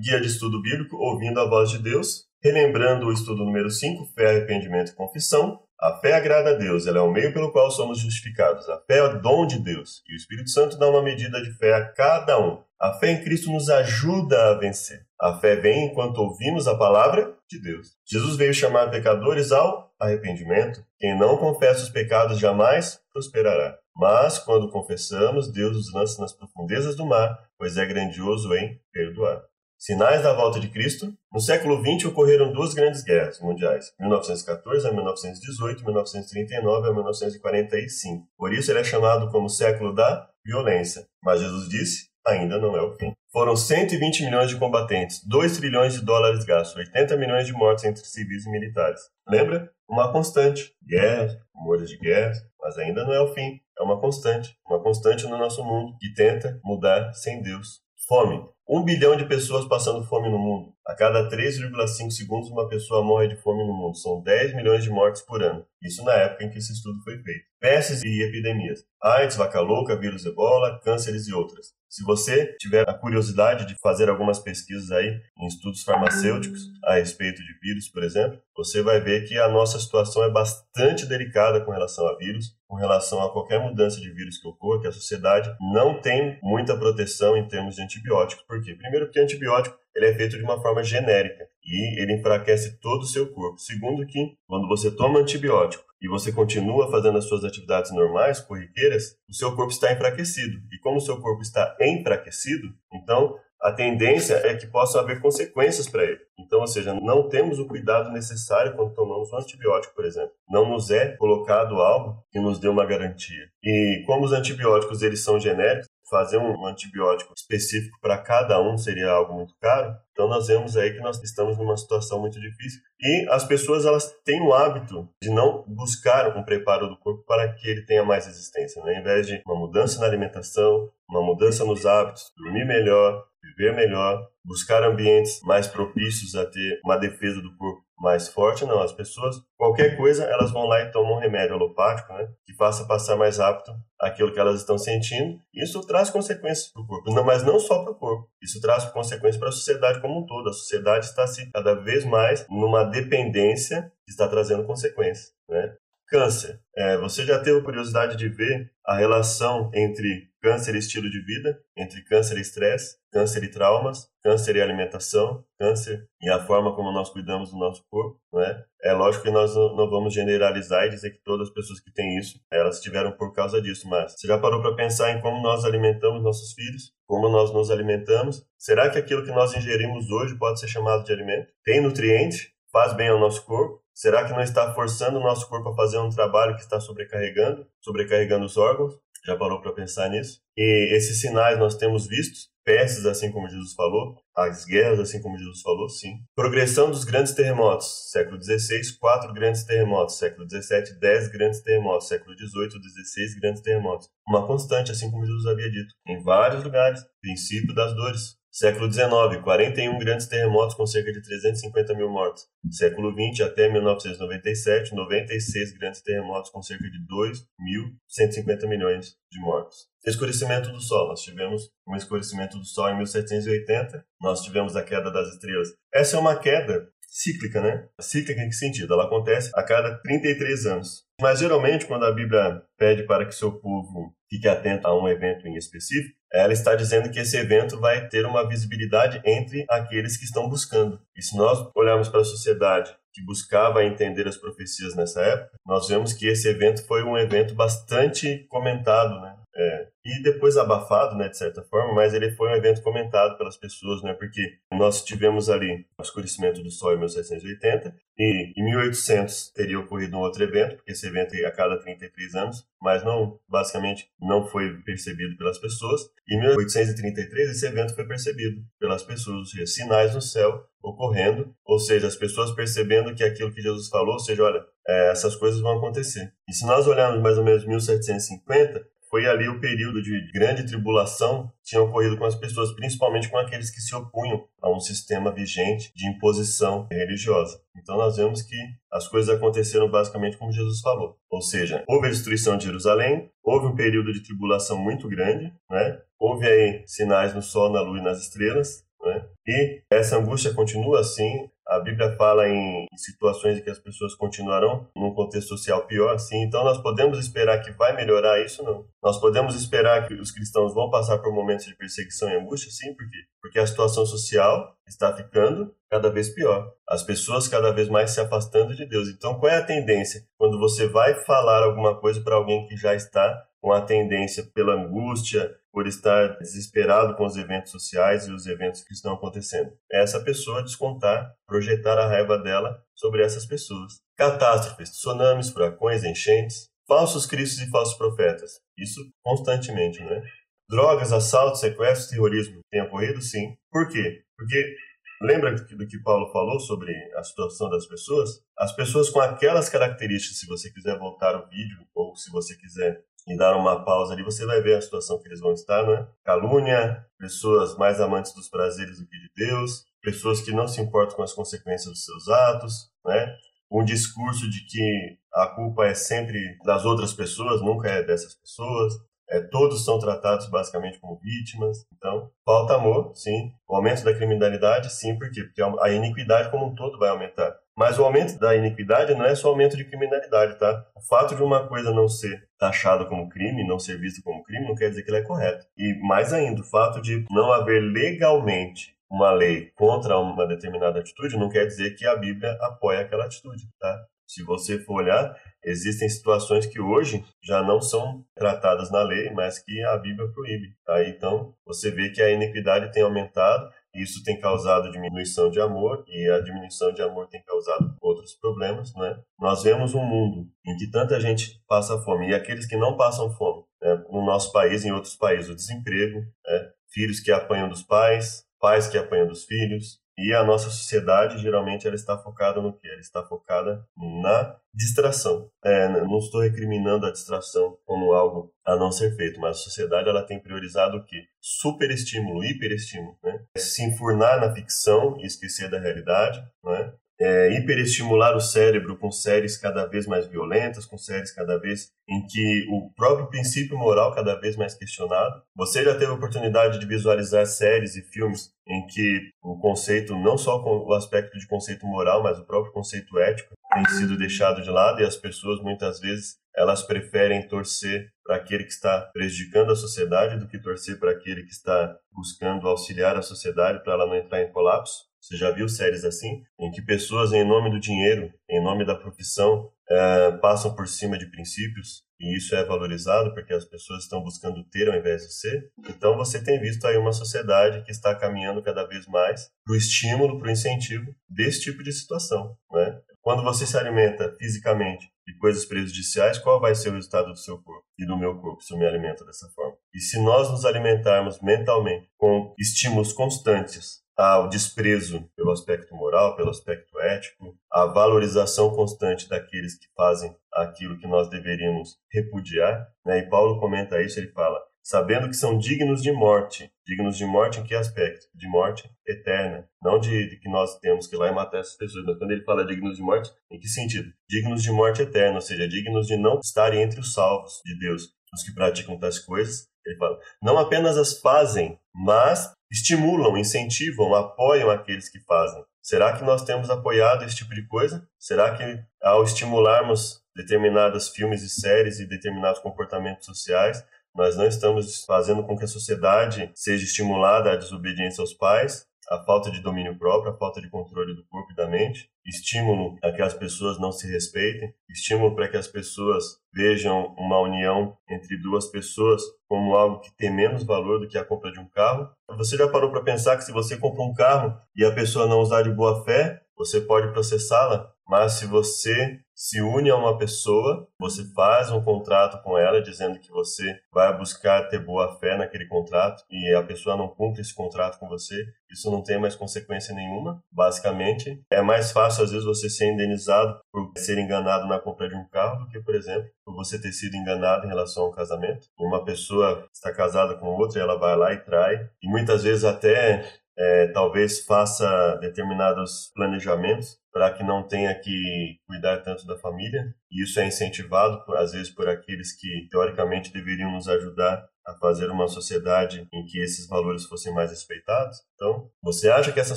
[0.00, 4.30] guia de estudo bíblico Ouvindo a Voz de Deus, relembrando o estudo número 5, Fé,
[4.30, 5.60] Arrependimento e Confissão.
[5.78, 8.66] A fé agrada a Deus, ela é o meio pelo qual somos justificados.
[8.68, 11.52] A fé é o dom de Deus, e o Espírito Santo dá uma medida de
[11.58, 12.62] fé a cada um.
[12.80, 15.04] A fé em Cristo nos ajuda a vencer.
[15.20, 17.88] A fé vem enquanto ouvimos a palavra de Deus.
[18.10, 20.82] Jesus veio chamar pecadores ao arrependimento.
[20.98, 23.76] Quem não confessa os pecados jamais prosperará.
[23.94, 29.49] Mas, quando confessamos, Deus os lança nas profundezas do mar, pois é grandioso em perdoar.
[29.82, 31.10] Sinais da volta de Cristo.
[31.32, 38.28] No século XX ocorreram duas grandes guerras mundiais, 1914 a 1918, 1939 a 1945.
[38.36, 41.06] Por isso ele é chamado como século da violência.
[41.24, 43.14] Mas Jesus disse: ainda não é o fim.
[43.32, 48.04] Foram 120 milhões de combatentes, 2 trilhões de dólares gastos, 80 milhões de mortes entre
[48.04, 49.00] civis e militares.
[49.26, 49.72] Lembra?
[49.88, 50.74] Uma constante.
[50.86, 53.58] Guerras, rumores de guerras, mas ainda não é o fim.
[53.78, 54.54] É uma constante.
[54.68, 57.80] Uma constante no nosso mundo que tenta mudar sem Deus.
[58.06, 58.44] Fome.
[58.72, 60.72] Um bilhão de pessoas passando fome no mundo.
[60.90, 63.96] A cada 3,5 segundos, uma pessoa morre de fome no mundo.
[63.96, 65.64] São 10 milhões de mortes por ano.
[65.80, 67.44] Isso na época em que esse estudo foi feito.
[67.60, 68.80] Pestes e epidemias.
[69.00, 71.68] AIDS, vaca louca, vírus ebola, cânceres e outras.
[71.88, 77.40] Se você tiver a curiosidade de fazer algumas pesquisas aí em estudos farmacêuticos a respeito
[77.42, 81.70] de vírus, por exemplo, você vai ver que a nossa situação é bastante delicada com
[81.70, 85.52] relação a vírus, com relação a qualquer mudança de vírus que ocorra, que a sociedade
[85.72, 88.44] não tem muita proteção em termos de antibióticos.
[88.44, 88.74] Por quê?
[88.74, 93.06] Primeiro porque antibiótico ele é feito de uma forma genérica e ele enfraquece todo o
[93.06, 93.58] seu corpo.
[93.58, 99.16] Segundo que, quando você toma antibiótico e você continua fazendo as suas atividades normais, corriqueiras,
[99.28, 100.58] o seu corpo está enfraquecido.
[100.72, 105.88] E como o seu corpo está enfraquecido, então a tendência é que possa haver consequências
[105.88, 106.20] para ele.
[106.38, 110.32] Então, ou seja, não temos o cuidado necessário quando tomamos um antibiótico, por exemplo.
[110.48, 113.48] Não nos é colocado algo que nos dê uma garantia.
[113.62, 119.10] E como os antibióticos eles são genéricos, fazer um antibiótico específico para cada um seria
[119.10, 119.94] algo muito caro.
[120.10, 124.12] Então nós vemos aí que nós estamos numa situação muito difícil e as pessoas elas
[124.24, 128.26] têm o hábito de não buscar um preparo do corpo para que ele tenha mais
[128.26, 128.96] resistência, né?
[128.96, 134.26] Ao invés de uma mudança na alimentação, uma mudança nos hábitos, dormir melhor, viver melhor,
[134.44, 138.80] buscar ambientes mais propícios a ter uma defesa do corpo mais forte, não.
[138.80, 142.28] As pessoas, qualquer coisa, elas vão lá e tomam um remédio alopático, né?
[142.46, 145.38] Que faça passar mais rápido aquilo que elas estão sentindo.
[145.54, 148.28] Isso traz consequências para o corpo, não, mas não só para o corpo.
[148.42, 150.48] Isso traz consequências para a sociedade como um todo.
[150.48, 155.74] A sociedade está se cada vez mais numa dependência que está trazendo consequências, né?
[156.08, 156.58] Câncer.
[156.76, 161.60] É, você já teve curiosidade de ver a relação entre câncer e estilo de vida,
[161.76, 166.92] entre câncer e estresse, câncer e traumas, câncer e alimentação, câncer e a forma como
[166.92, 168.64] nós cuidamos do nosso corpo, não é?
[168.82, 172.18] É lógico que nós não vamos generalizar e dizer que todas as pessoas que têm
[172.18, 175.64] isso, elas tiveram por causa disso, mas você já parou para pensar em como nós
[175.64, 176.92] alimentamos nossos filhos?
[177.06, 178.44] Como nós nos alimentamos?
[178.56, 181.52] Será que aquilo que nós ingerimos hoje pode ser chamado de alimento?
[181.64, 182.54] Tem nutriente?
[182.72, 183.80] Faz bem ao nosso corpo?
[183.92, 187.66] Será que não está forçando o nosso corpo a fazer um trabalho que está sobrecarregando,
[187.80, 188.94] sobrecarregando os órgãos?
[189.24, 190.40] Já parou para pensar nisso?
[190.56, 195.36] E esses sinais nós temos vistos, pestes, assim como Jesus falou, as guerras, assim como
[195.36, 196.18] Jesus falou, sim.
[196.34, 202.34] Progressão dos grandes terremotos, século XVI, quatro grandes terremotos, século XVII, dez grandes terremotos, século
[202.36, 204.08] XVIII, dezesseis grandes terremotos.
[204.26, 207.00] Uma constante, assim como Jesus havia dito, em vários lugares.
[207.20, 212.46] Princípio das dores, Século XIX, 41 grandes terremotos com cerca de 350 mil mortos.
[212.70, 219.88] Século XX, até 1997, 96 grandes terremotos com cerca de 2.150 milhões de mortos.
[220.04, 221.08] Escurecimento do Sol.
[221.08, 224.04] Nós tivemos um escurecimento do Sol em 1780.
[224.20, 225.68] Nós tivemos a queda das estrelas.
[225.94, 227.88] Essa é uma queda cíclica, né?
[228.00, 228.94] Cíclica em que sentido?
[228.94, 231.04] Ela acontece a cada 33 anos.
[231.20, 235.46] Mas geralmente, quando a Bíblia pede para que seu povo fique atento a um evento
[235.46, 240.24] em específico, ela está dizendo que esse evento vai ter uma visibilidade entre aqueles que
[240.24, 241.00] estão buscando.
[241.16, 245.88] E se nós olharmos para a sociedade que buscava entender as profecias nessa época, nós
[245.88, 249.36] vemos que esse evento foi um evento bastante comentado, né?
[249.56, 253.56] É, e depois abafado, né, de certa forma, mas ele foi um evento comentado pelas
[253.56, 259.50] pessoas, né, porque nós tivemos ali o escurecimento do Sol em 1780 e em 1800
[259.52, 263.38] teria ocorrido um outro evento, porque esse evento ia a cada 33 anos, mas não,
[263.48, 266.02] basicamente, não foi percebido pelas pessoas.
[266.28, 271.78] Em 1833 esse evento foi percebido pelas pessoas, ou seja, sinais no céu ocorrendo, ou
[271.78, 275.60] seja, as pessoas percebendo que aquilo que Jesus falou, ou seja, olha, é, essas coisas
[275.60, 276.32] vão acontecer.
[276.48, 281.48] E se nós olharmos mais ou menos 1750, foi ali o período de grande tribulação
[281.48, 285.32] que tinha ocorrido com as pessoas, principalmente com aqueles que se opunham a um sistema
[285.34, 287.60] vigente de imposição religiosa.
[287.76, 288.56] Então nós vemos que
[288.92, 291.18] as coisas aconteceram basicamente como Jesus falou.
[291.28, 295.98] Ou seja, houve a destruição de Jerusalém, houve um período de tribulação muito grande, né?
[296.20, 299.24] houve aí sinais no sol, na lua e nas estrelas, né?
[299.46, 301.48] E essa angústia continua assim.
[301.70, 306.42] A Bíblia fala em situações em que as pessoas continuarão num contexto social pior, assim.
[306.42, 308.64] Então nós podemos esperar que vai melhorar isso?
[308.64, 308.84] Não.
[309.00, 312.72] Nós podemos esperar que os cristãos vão passar por momentos de perseguição e angústia?
[312.72, 313.18] Sim, por quê?
[313.40, 316.72] Porque a situação social está ficando cada vez pior.
[316.88, 319.08] As pessoas cada vez mais se afastando de Deus.
[319.08, 320.24] Então qual é a tendência?
[320.36, 324.74] Quando você vai falar alguma coisa para alguém que já está com a tendência pela
[324.74, 329.70] angústia, por estar desesperado com os eventos sociais e os eventos que estão acontecendo.
[329.92, 334.00] É essa pessoa descontar, projetar a raiva dela sobre essas pessoas.
[334.16, 338.60] Catástrofes, tsunamis, furacões, enchentes, falsos cristos e falsos profetas.
[338.76, 340.22] Isso constantemente, né?
[340.68, 343.20] Drogas, assaltos, sequestros, terrorismo tem ocorrido?
[343.20, 343.56] Sim.
[343.70, 344.22] Por quê?
[344.36, 344.74] Porque
[345.22, 348.42] lembra do que Paulo falou sobre a situação das pessoas?
[348.58, 353.04] As pessoas com aquelas características, se você quiser voltar o vídeo ou se você quiser
[353.26, 356.06] e dar uma pausa ali, você vai ver a situação que eles vão estar, né?
[356.24, 361.16] Calúnia, pessoas mais amantes dos prazeres do que de Deus, pessoas que não se importam
[361.16, 363.34] com as consequências dos seus atos, né?
[363.70, 368.94] Um discurso de que a culpa é sempre das outras pessoas, nunca é dessas pessoas.
[369.28, 371.86] É, todos são tratados basicamente como vítimas.
[371.96, 373.52] Então, falta amor, sim.
[373.68, 375.44] O aumento da criminalidade, sim, por quê?
[375.44, 377.56] Porque a iniquidade como um todo vai aumentar.
[377.80, 380.84] Mas o aumento da iniquidade não é só aumento de criminalidade, tá?
[380.94, 384.68] O fato de uma coisa não ser taxada como crime, não ser vista como crime,
[384.68, 385.66] não quer dizer que ela é correta.
[385.78, 391.38] E mais ainda, o fato de não haver legalmente uma lei contra uma determinada atitude
[391.38, 394.04] não quer dizer que a Bíblia apoia aquela atitude, tá?
[394.26, 395.34] Se você for olhar,
[395.64, 400.74] existem situações que hoje já não são tratadas na lei, mas que a Bíblia proíbe.
[400.84, 401.02] Tá?
[401.08, 406.30] Então, você vê que a iniquidade tem aumentado isso tem causado diminuição de amor e
[406.30, 409.18] a diminuição de amor tem causado outros problemas, né?
[409.38, 413.30] Nós vemos um mundo em que tanta gente passa fome e aqueles que não passam
[413.32, 414.02] fome, né?
[414.10, 416.70] no nosso país, em outros países, o desemprego, né?
[416.92, 421.86] filhos que apanham dos pais, pais que apanham dos filhos, e a nossa sociedade, geralmente,
[421.86, 422.88] ela está focada no quê?
[422.88, 425.50] Ela está focada na distração.
[425.64, 430.08] É, não estou recriminando a distração como algo a não ser feito, mas a sociedade
[430.08, 431.24] ela tem priorizado o quê?
[431.40, 433.16] Superestímulo, hiperestímulo.
[433.22, 433.40] Né?
[433.56, 436.92] Se enfurnar na ficção e esquecer da realidade, né?
[437.20, 442.26] É, hiperestimular o cérebro com séries cada vez mais violentas, com séries cada vez em
[442.26, 445.42] que o próprio princípio moral cada vez mais questionado.
[445.54, 450.38] Você já teve a oportunidade de visualizar séries e filmes em que o conceito, não
[450.38, 454.70] só o aspecto de conceito moral, mas o próprio conceito ético tem sido deixado de
[454.70, 459.76] lado e as pessoas muitas vezes elas preferem torcer para aquele que está prejudicando a
[459.76, 464.16] sociedade do que torcer para aquele que está buscando auxiliar a sociedade para ela não
[464.16, 465.09] entrar em colapso.
[465.20, 466.42] Você já viu séries assim?
[466.58, 471.18] Em que pessoas, em nome do dinheiro, em nome da profissão, é, passam por cima
[471.18, 475.34] de princípios e isso é valorizado porque as pessoas estão buscando ter ao invés de
[475.34, 475.70] ser.
[475.88, 479.76] Então você tem visto aí uma sociedade que está caminhando cada vez mais para o
[479.76, 482.56] estímulo, para o incentivo desse tipo de situação.
[482.72, 483.00] Né?
[483.20, 487.58] Quando você se alimenta fisicamente de coisas prejudiciais, qual vai ser o resultado do seu
[487.62, 489.76] corpo e do meu corpo se eu me alimento dessa forma?
[489.94, 496.50] E se nós nos alimentarmos mentalmente com estímulos constantes ao desprezo pelo aspecto moral, pelo
[496.50, 502.86] aspecto ético, a valorização constante daqueles que fazem aquilo que nós deveríamos repudiar.
[503.04, 503.20] Né?
[503.20, 506.70] E Paulo comenta isso, ele fala, sabendo que são dignos de morte.
[506.86, 508.26] Dignos de morte em que aspecto?
[508.34, 509.66] De morte eterna.
[509.82, 512.04] Não de, de, que nós temos que ir lá e matar essas pessoas.
[512.04, 514.10] Mas quando ele fala dignos de morte, em que sentido?
[514.28, 518.19] Dignos de morte eterna, ou seja, dignos de não estarem entre os salvos de Deus.
[518.32, 524.70] Os que praticam tais coisas, ele fala, não apenas as fazem, mas estimulam, incentivam, apoiam
[524.70, 525.64] aqueles que fazem.
[525.82, 528.06] Será que nós temos apoiado esse tipo de coisa?
[528.18, 533.84] Será que ao estimularmos determinados filmes e séries e determinados comportamentos sociais,
[534.14, 539.18] nós não estamos fazendo com que a sociedade seja estimulada à desobediência aos pais, a
[539.24, 543.10] falta de domínio próprio, a falta de controle do corpo e da mente, estímulo a
[543.10, 548.40] que as pessoas não se respeitem, estímulo para que as pessoas vejam uma união entre
[548.40, 552.08] duas pessoas como algo que tem menos valor do que a compra de um carro.
[552.36, 555.40] Você já parou para pensar que se você compra um carro e a pessoa não
[555.40, 557.92] usar de boa fé, você pode processá-la?
[558.10, 563.18] Mas se você se une a uma pessoa, você faz um contrato com ela dizendo
[563.20, 567.54] que você vai buscar ter boa fé naquele contrato e a pessoa não cumpre esse
[567.54, 568.34] contrato com você,
[568.70, 570.42] isso não tem mais consequência nenhuma.
[570.52, 575.14] Basicamente, é mais fácil às vezes você ser indenizado por ser enganado na compra de
[575.14, 578.66] um carro do que, por exemplo, por você ter sido enganado em relação ao casamento.
[578.78, 583.39] Uma pessoa está casada com outra ela vai lá e trai, e muitas vezes até
[583.60, 589.94] é, talvez faça determinados planejamentos para que não tenha que cuidar tanto da família.
[590.10, 595.10] E isso é incentivado, às vezes, por aqueles que teoricamente deveriam nos ajudar a fazer
[595.10, 598.18] uma sociedade em que esses valores fossem mais respeitados.
[598.34, 599.56] Então, você acha que essa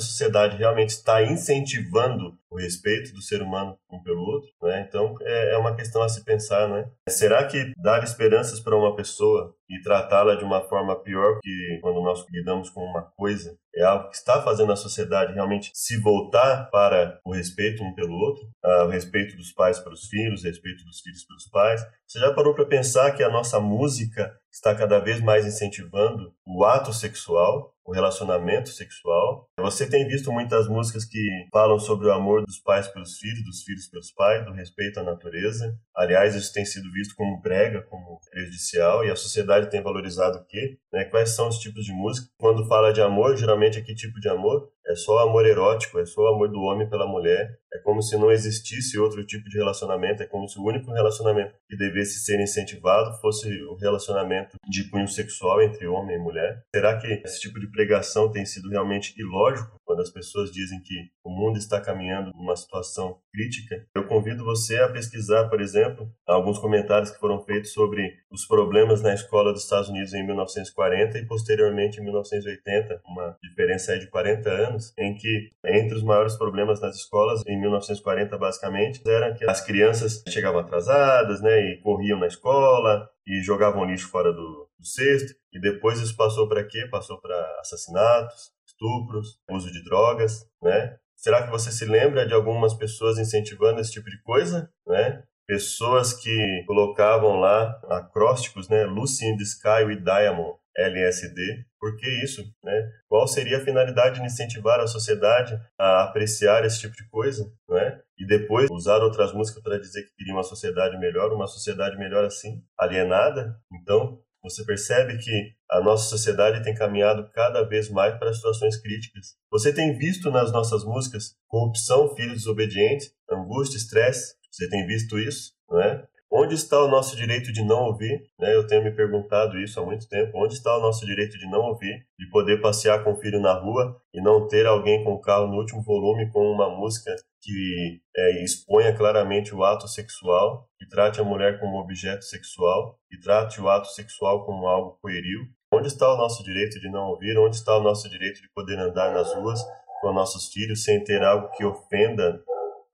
[0.00, 4.48] sociedade realmente está incentivando o respeito do ser humano um pelo outro?
[4.62, 4.86] Né?
[4.88, 6.88] Então, é, é uma questão a se pensar, né?
[7.08, 12.00] Será que dar esperanças para uma pessoa e tratá-la de uma forma pior que quando
[12.00, 16.70] nós lidamos com uma coisa é algo que está fazendo a sociedade realmente se voltar
[16.70, 20.84] para o respeito um pelo outro, o respeito dos pais para os filhos, o respeito
[20.84, 21.84] dos filhos para os pais.
[22.06, 26.64] Você já parou para pensar que a nossa música está cada vez mais incentivando o
[26.64, 27.74] ato sexual?
[27.84, 29.43] o relacionamento sexual.
[29.64, 33.62] Você tem visto muitas músicas que falam sobre o amor dos pais pelos filhos, dos
[33.62, 35.74] filhos pelos pais, do respeito à natureza.
[35.96, 40.44] Aliás, isso tem sido visto como brega, como prejudicial, e a sociedade tem valorizado o
[40.44, 40.76] quê?
[40.92, 41.04] Né?
[41.06, 42.28] Quais são os tipos de música?
[42.36, 44.68] Quando fala de amor, geralmente é que tipo de amor?
[44.86, 47.58] É só amor erótico, é só amor do homem pela mulher.
[47.72, 51.54] É como se não existisse outro tipo de relacionamento, é como se o único relacionamento
[51.68, 56.62] que devesse ser incentivado fosse o relacionamento de cunho sexual entre homem e mulher.
[56.74, 60.94] Será que esse tipo de pregação tem sido realmente ilógico quando as pessoas dizem que
[61.24, 63.86] o mundo está caminhando numa situação crítica?
[63.96, 69.02] Eu convido você a pesquisar, por exemplo, alguns comentários que foram feitos sobre os problemas
[69.02, 74.06] na escola dos Estados Unidos em 1940 e posteriormente em 1980, uma diferença aí de
[74.06, 79.44] 40 anos em que entre os maiores problemas nas escolas, em 1940 basicamente, era que
[79.50, 84.86] as crianças chegavam atrasadas, né, e corriam na escola e jogavam lixo fora do, do
[84.86, 86.86] cesto, e depois isso passou para quê?
[86.88, 90.96] Passou para assassinatos, estupros, uso de drogas, né?
[91.16, 95.22] Será que você se lembra de algumas pessoas incentivando esse tipo de coisa, né?
[95.46, 98.84] Pessoas que colocavam lá acrósticos, né?
[98.84, 101.66] Lucy in the Sky with Diamond, LSD.
[101.78, 102.42] Por que isso?
[102.62, 102.90] Né?
[103.08, 107.50] Qual seria a finalidade de incentivar a sociedade a apreciar esse tipo de coisa?
[107.68, 108.00] Né?
[108.18, 112.24] E depois usar outras músicas para dizer que queria uma sociedade melhor, uma sociedade melhor
[112.24, 113.56] assim, alienada?
[113.72, 119.36] Então, você percebe que a nossa sociedade tem caminhado cada vez mais para situações críticas.
[119.50, 124.34] Você tem visto nas nossas músicas corrupção, filhos desobedientes, angústia, estresse?
[124.50, 125.54] Você tem visto isso?
[125.68, 126.06] Não é?
[126.30, 128.22] Onde está o nosso direito de não ouvir?
[128.38, 128.54] Né?
[128.54, 130.32] Eu tenho me perguntado isso há muito tempo.
[130.34, 132.06] Onde está o nosso direito de não ouvir?
[132.18, 135.46] De poder passear com o filho na rua e não ter alguém com o carro
[135.46, 141.20] no último volume com uma música que é, exponha claramente o ato sexual, que trate
[141.20, 145.40] a mulher como objeto sexual, que trate o ato sexual como algo pueril?
[145.72, 147.36] Onde está o nosso direito de não ouvir?
[147.36, 149.60] Onde está o nosso direito de poder andar nas ruas
[150.00, 152.42] com nossos filhos sem ter algo que ofenda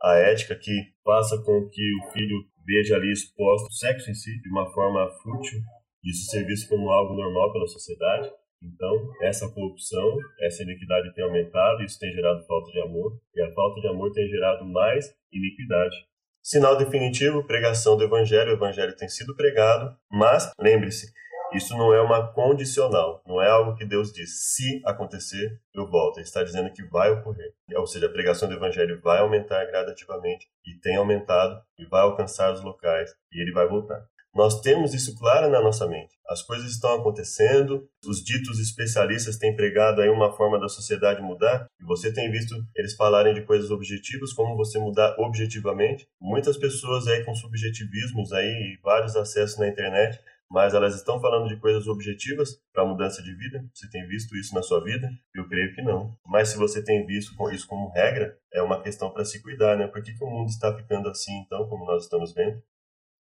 [0.02, 0.72] a ética, que
[1.04, 5.08] faça com que o filho veja ali exposto o sexo em si de uma forma
[5.22, 5.60] fútil,
[6.02, 8.30] isso ser visto como algo normal pela sociedade.
[8.62, 13.52] Então, essa corrupção, essa iniquidade tem aumentado, isso tem gerado falta de amor, e a
[13.52, 15.96] falta de amor tem gerado mais iniquidade.
[16.42, 21.12] Sinal definitivo, pregação do evangelho, o evangelho tem sido pregado, mas lembre-se,
[21.52, 26.18] isso não é uma condicional, não é algo que Deus diz, se acontecer, eu volto.
[26.18, 27.52] Ele está dizendo que vai ocorrer.
[27.74, 32.52] Ou seja, a pregação do evangelho vai aumentar gradativamente e tem aumentado e vai alcançar
[32.52, 34.06] os locais e ele vai voltar.
[34.34, 36.14] Nós temos isso claro na nossa mente.
[36.28, 41.66] As coisas estão acontecendo, os ditos especialistas têm pregado aí uma forma da sociedade mudar,
[41.80, 46.06] e você tem visto eles falarem de coisas objetivas, como você mudar objetivamente.
[46.20, 50.20] Muitas pessoas aí com subjetivismos aí, vários acessos na internet,
[50.50, 53.64] mas elas estão falando de coisas objetivas para mudança de vida?
[53.72, 55.08] Você tem visto isso na sua vida?
[55.32, 56.16] Eu creio que não.
[56.26, 59.86] Mas se você tem visto isso como regra, é uma questão para se cuidar, né?
[59.86, 62.60] Por que, que o mundo está ficando assim, então, como nós estamos vendo?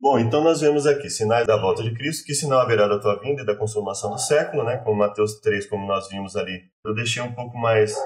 [0.04, 3.18] Bom, então nós vemos aqui sinais da volta de Cristo, que sinal haverá da tua
[3.18, 4.76] vinda e da consumação do século, né?
[4.76, 6.60] Como Mateus 3, como nós vimos ali.
[6.84, 7.96] Eu deixei um pouco mais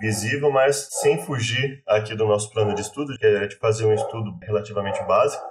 [0.00, 3.92] visível, mas sem fugir aqui do nosso plano de estudo, que é de fazer um
[3.92, 5.44] estudo relativamente básico,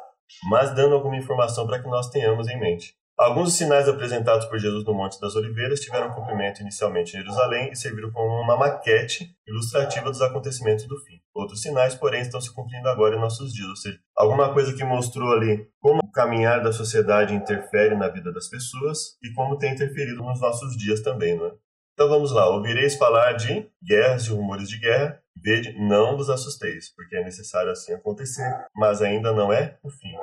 [0.50, 2.96] mas dando alguma informação para que nós tenhamos em mente.
[3.20, 7.70] Alguns dos sinais apresentados por Jesus no Monte das Oliveiras tiveram cumprimento inicialmente em Jerusalém
[7.70, 11.20] e serviram como uma maquete ilustrativa dos acontecimentos do fim.
[11.36, 14.86] Outros sinais, porém, estão se cumprindo agora em nossos dias, ou seja, alguma coisa que
[14.86, 19.74] mostrou ali como o caminhar da sociedade interfere na vida das pessoas e como tem
[19.74, 21.52] interferido nos nossos dias também, não é?
[21.96, 26.96] Então vamos lá, ouvireis falar de guerras e rumores de guerra, vede, não vos assusteis,
[26.96, 30.16] porque é necessário assim acontecer, mas ainda não é o fim.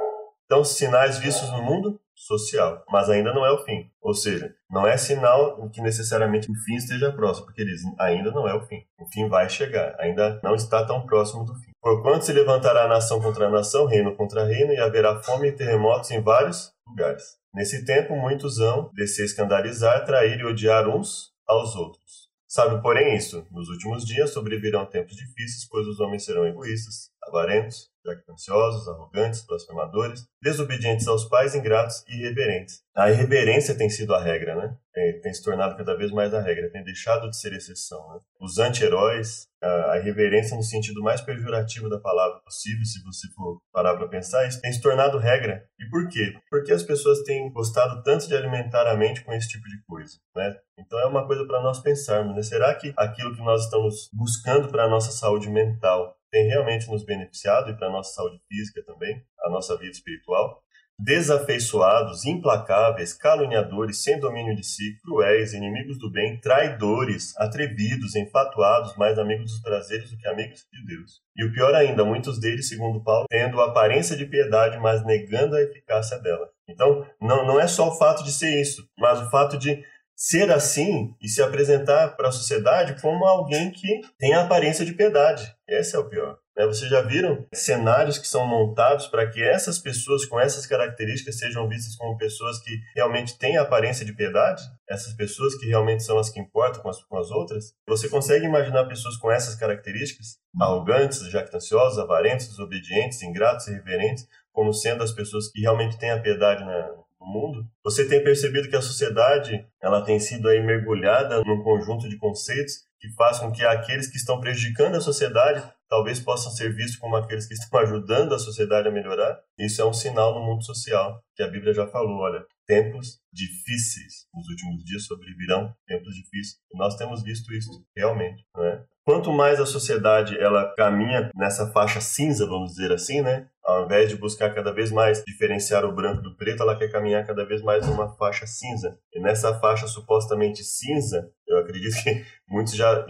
[0.46, 3.90] Então, sinais vistos no mundo social, mas ainda não é o fim.
[4.00, 8.48] Ou seja, não é sinal que necessariamente o fim esteja próximo, porque eles ainda não
[8.48, 8.82] é o fim.
[8.98, 11.72] O fim vai chegar, ainda não está tão próximo do fim.
[11.80, 16.22] Porquanto se levantará nação contra nação, reino contra reino, e haverá fome e terremotos em
[16.22, 17.24] vários lugares.
[17.54, 22.26] Nesse tempo, muitos vão de se escandalizar, trair e odiar uns aos outros.
[22.48, 27.90] Sabe, porém, isso, nos últimos dias sobrevirão tempos difíceis, pois os homens serão egoístas, avarentos,
[28.06, 32.80] jactanciosos, arrogantes, blasfemadores, desobedientes aos pais, ingratos e irreverentes.
[32.96, 34.76] A irreverência tem sido a regra, né?
[34.94, 38.00] Tem, tem se tornado cada vez mais a regra, tem deixado de ser exceção.
[38.14, 38.20] Né?
[38.40, 43.58] Os anti-heróis, a, a irreverência no sentido mais pejorativo da palavra possível, se você for
[43.70, 45.62] parar para pensar, isso tem se tornado regra.
[45.78, 46.32] E por quê?
[46.48, 50.16] Porque as pessoas têm gostado tanto de alimentar a mente com esse tipo de coisa,
[50.34, 50.56] né?
[50.78, 52.42] Então é uma coisa para nós pensarmos, né?
[52.42, 57.04] Será que aquilo que nós estamos buscando para a nossa saúde mental tem realmente nos
[57.04, 60.62] beneficiado e para a nossa saúde física também, a nossa vida espiritual.
[60.98, 69.18] Desafeiçoados, implacáveis, caluniadores, sem domínio de si, cruéis, inimigos do bem, traidores, atrevidos, enfatuados, mais
[69.18, 71.20] amigos dos prazeres do que amigos de Deus.
[71.36, 75.60] E o pior ainda, muitos deles, segundo Paulo, tendo aparência de piedade, mas negando a
[75.60, 76.48] eficácia dela.
[76.66, 79.84] Então, não, não é só o fato de ser isso, mas o fato de
[80.16, 84.94] ser assim e se apresentar para a sociedade como alguém que tem a aparência de
[84.94, 85.54] piedade.
[85.68, 86.38] Esse é o pior.
[86.56, 86.66] Né?
[86.66, 91.68] Vocês já viram cenários que são montados para que essas pessoas com essas características sejam
[91.68, 94.62] vistas como pessoas que realmente têm a aparência de piedade?
[94.88, 97.74] Essas pessoas que realmente são as que importam com as, com as outras?
[97.86, 100.38] Você consegue imaginar pessoas com essas características?
[100.58, 106.64] Arrogantes, jactanciosos, avarentos, desobedientes, ingratos irreverentes, como sendo as pessoas que realmente têm a piedade
[106.64, 106.88] na,
[107.26, 112.16] mundo, você tem percebido que a sociedade ela tem sido aí mergulhada num conjunto de
[112.16, 116.96] conceitos que faz com que aqueles que estão prejudicando a sociedade talvez possam ser vistos
[116.96, 119.38] como aqueles que estão ajudando a sociedade a melhorar.
[119.58, 124.26] Isso é um sinal no mundo social, que a Bíblia já falou, olha, tempos difíceis.
[124.34, 126.58] Nos últimos dias sobrevirão tempos difíceis.
[126.72, 128.84] E nós temos visto isso realmente, né?
[129.06, 133.46] Quanto mais a sociedade ela caminha nessa faixa cinza, vamos dizer assim, né?
[133.64, 137.24] Ao invés de buscar cada vez mais diferenciar o branco do preto, ela quer caminhar
[137.24, 138.98] cada vez mais numa faixa cinza.
[139.12, 143.06] E nessa faixa supostamente cinza, eu acredito que muitos já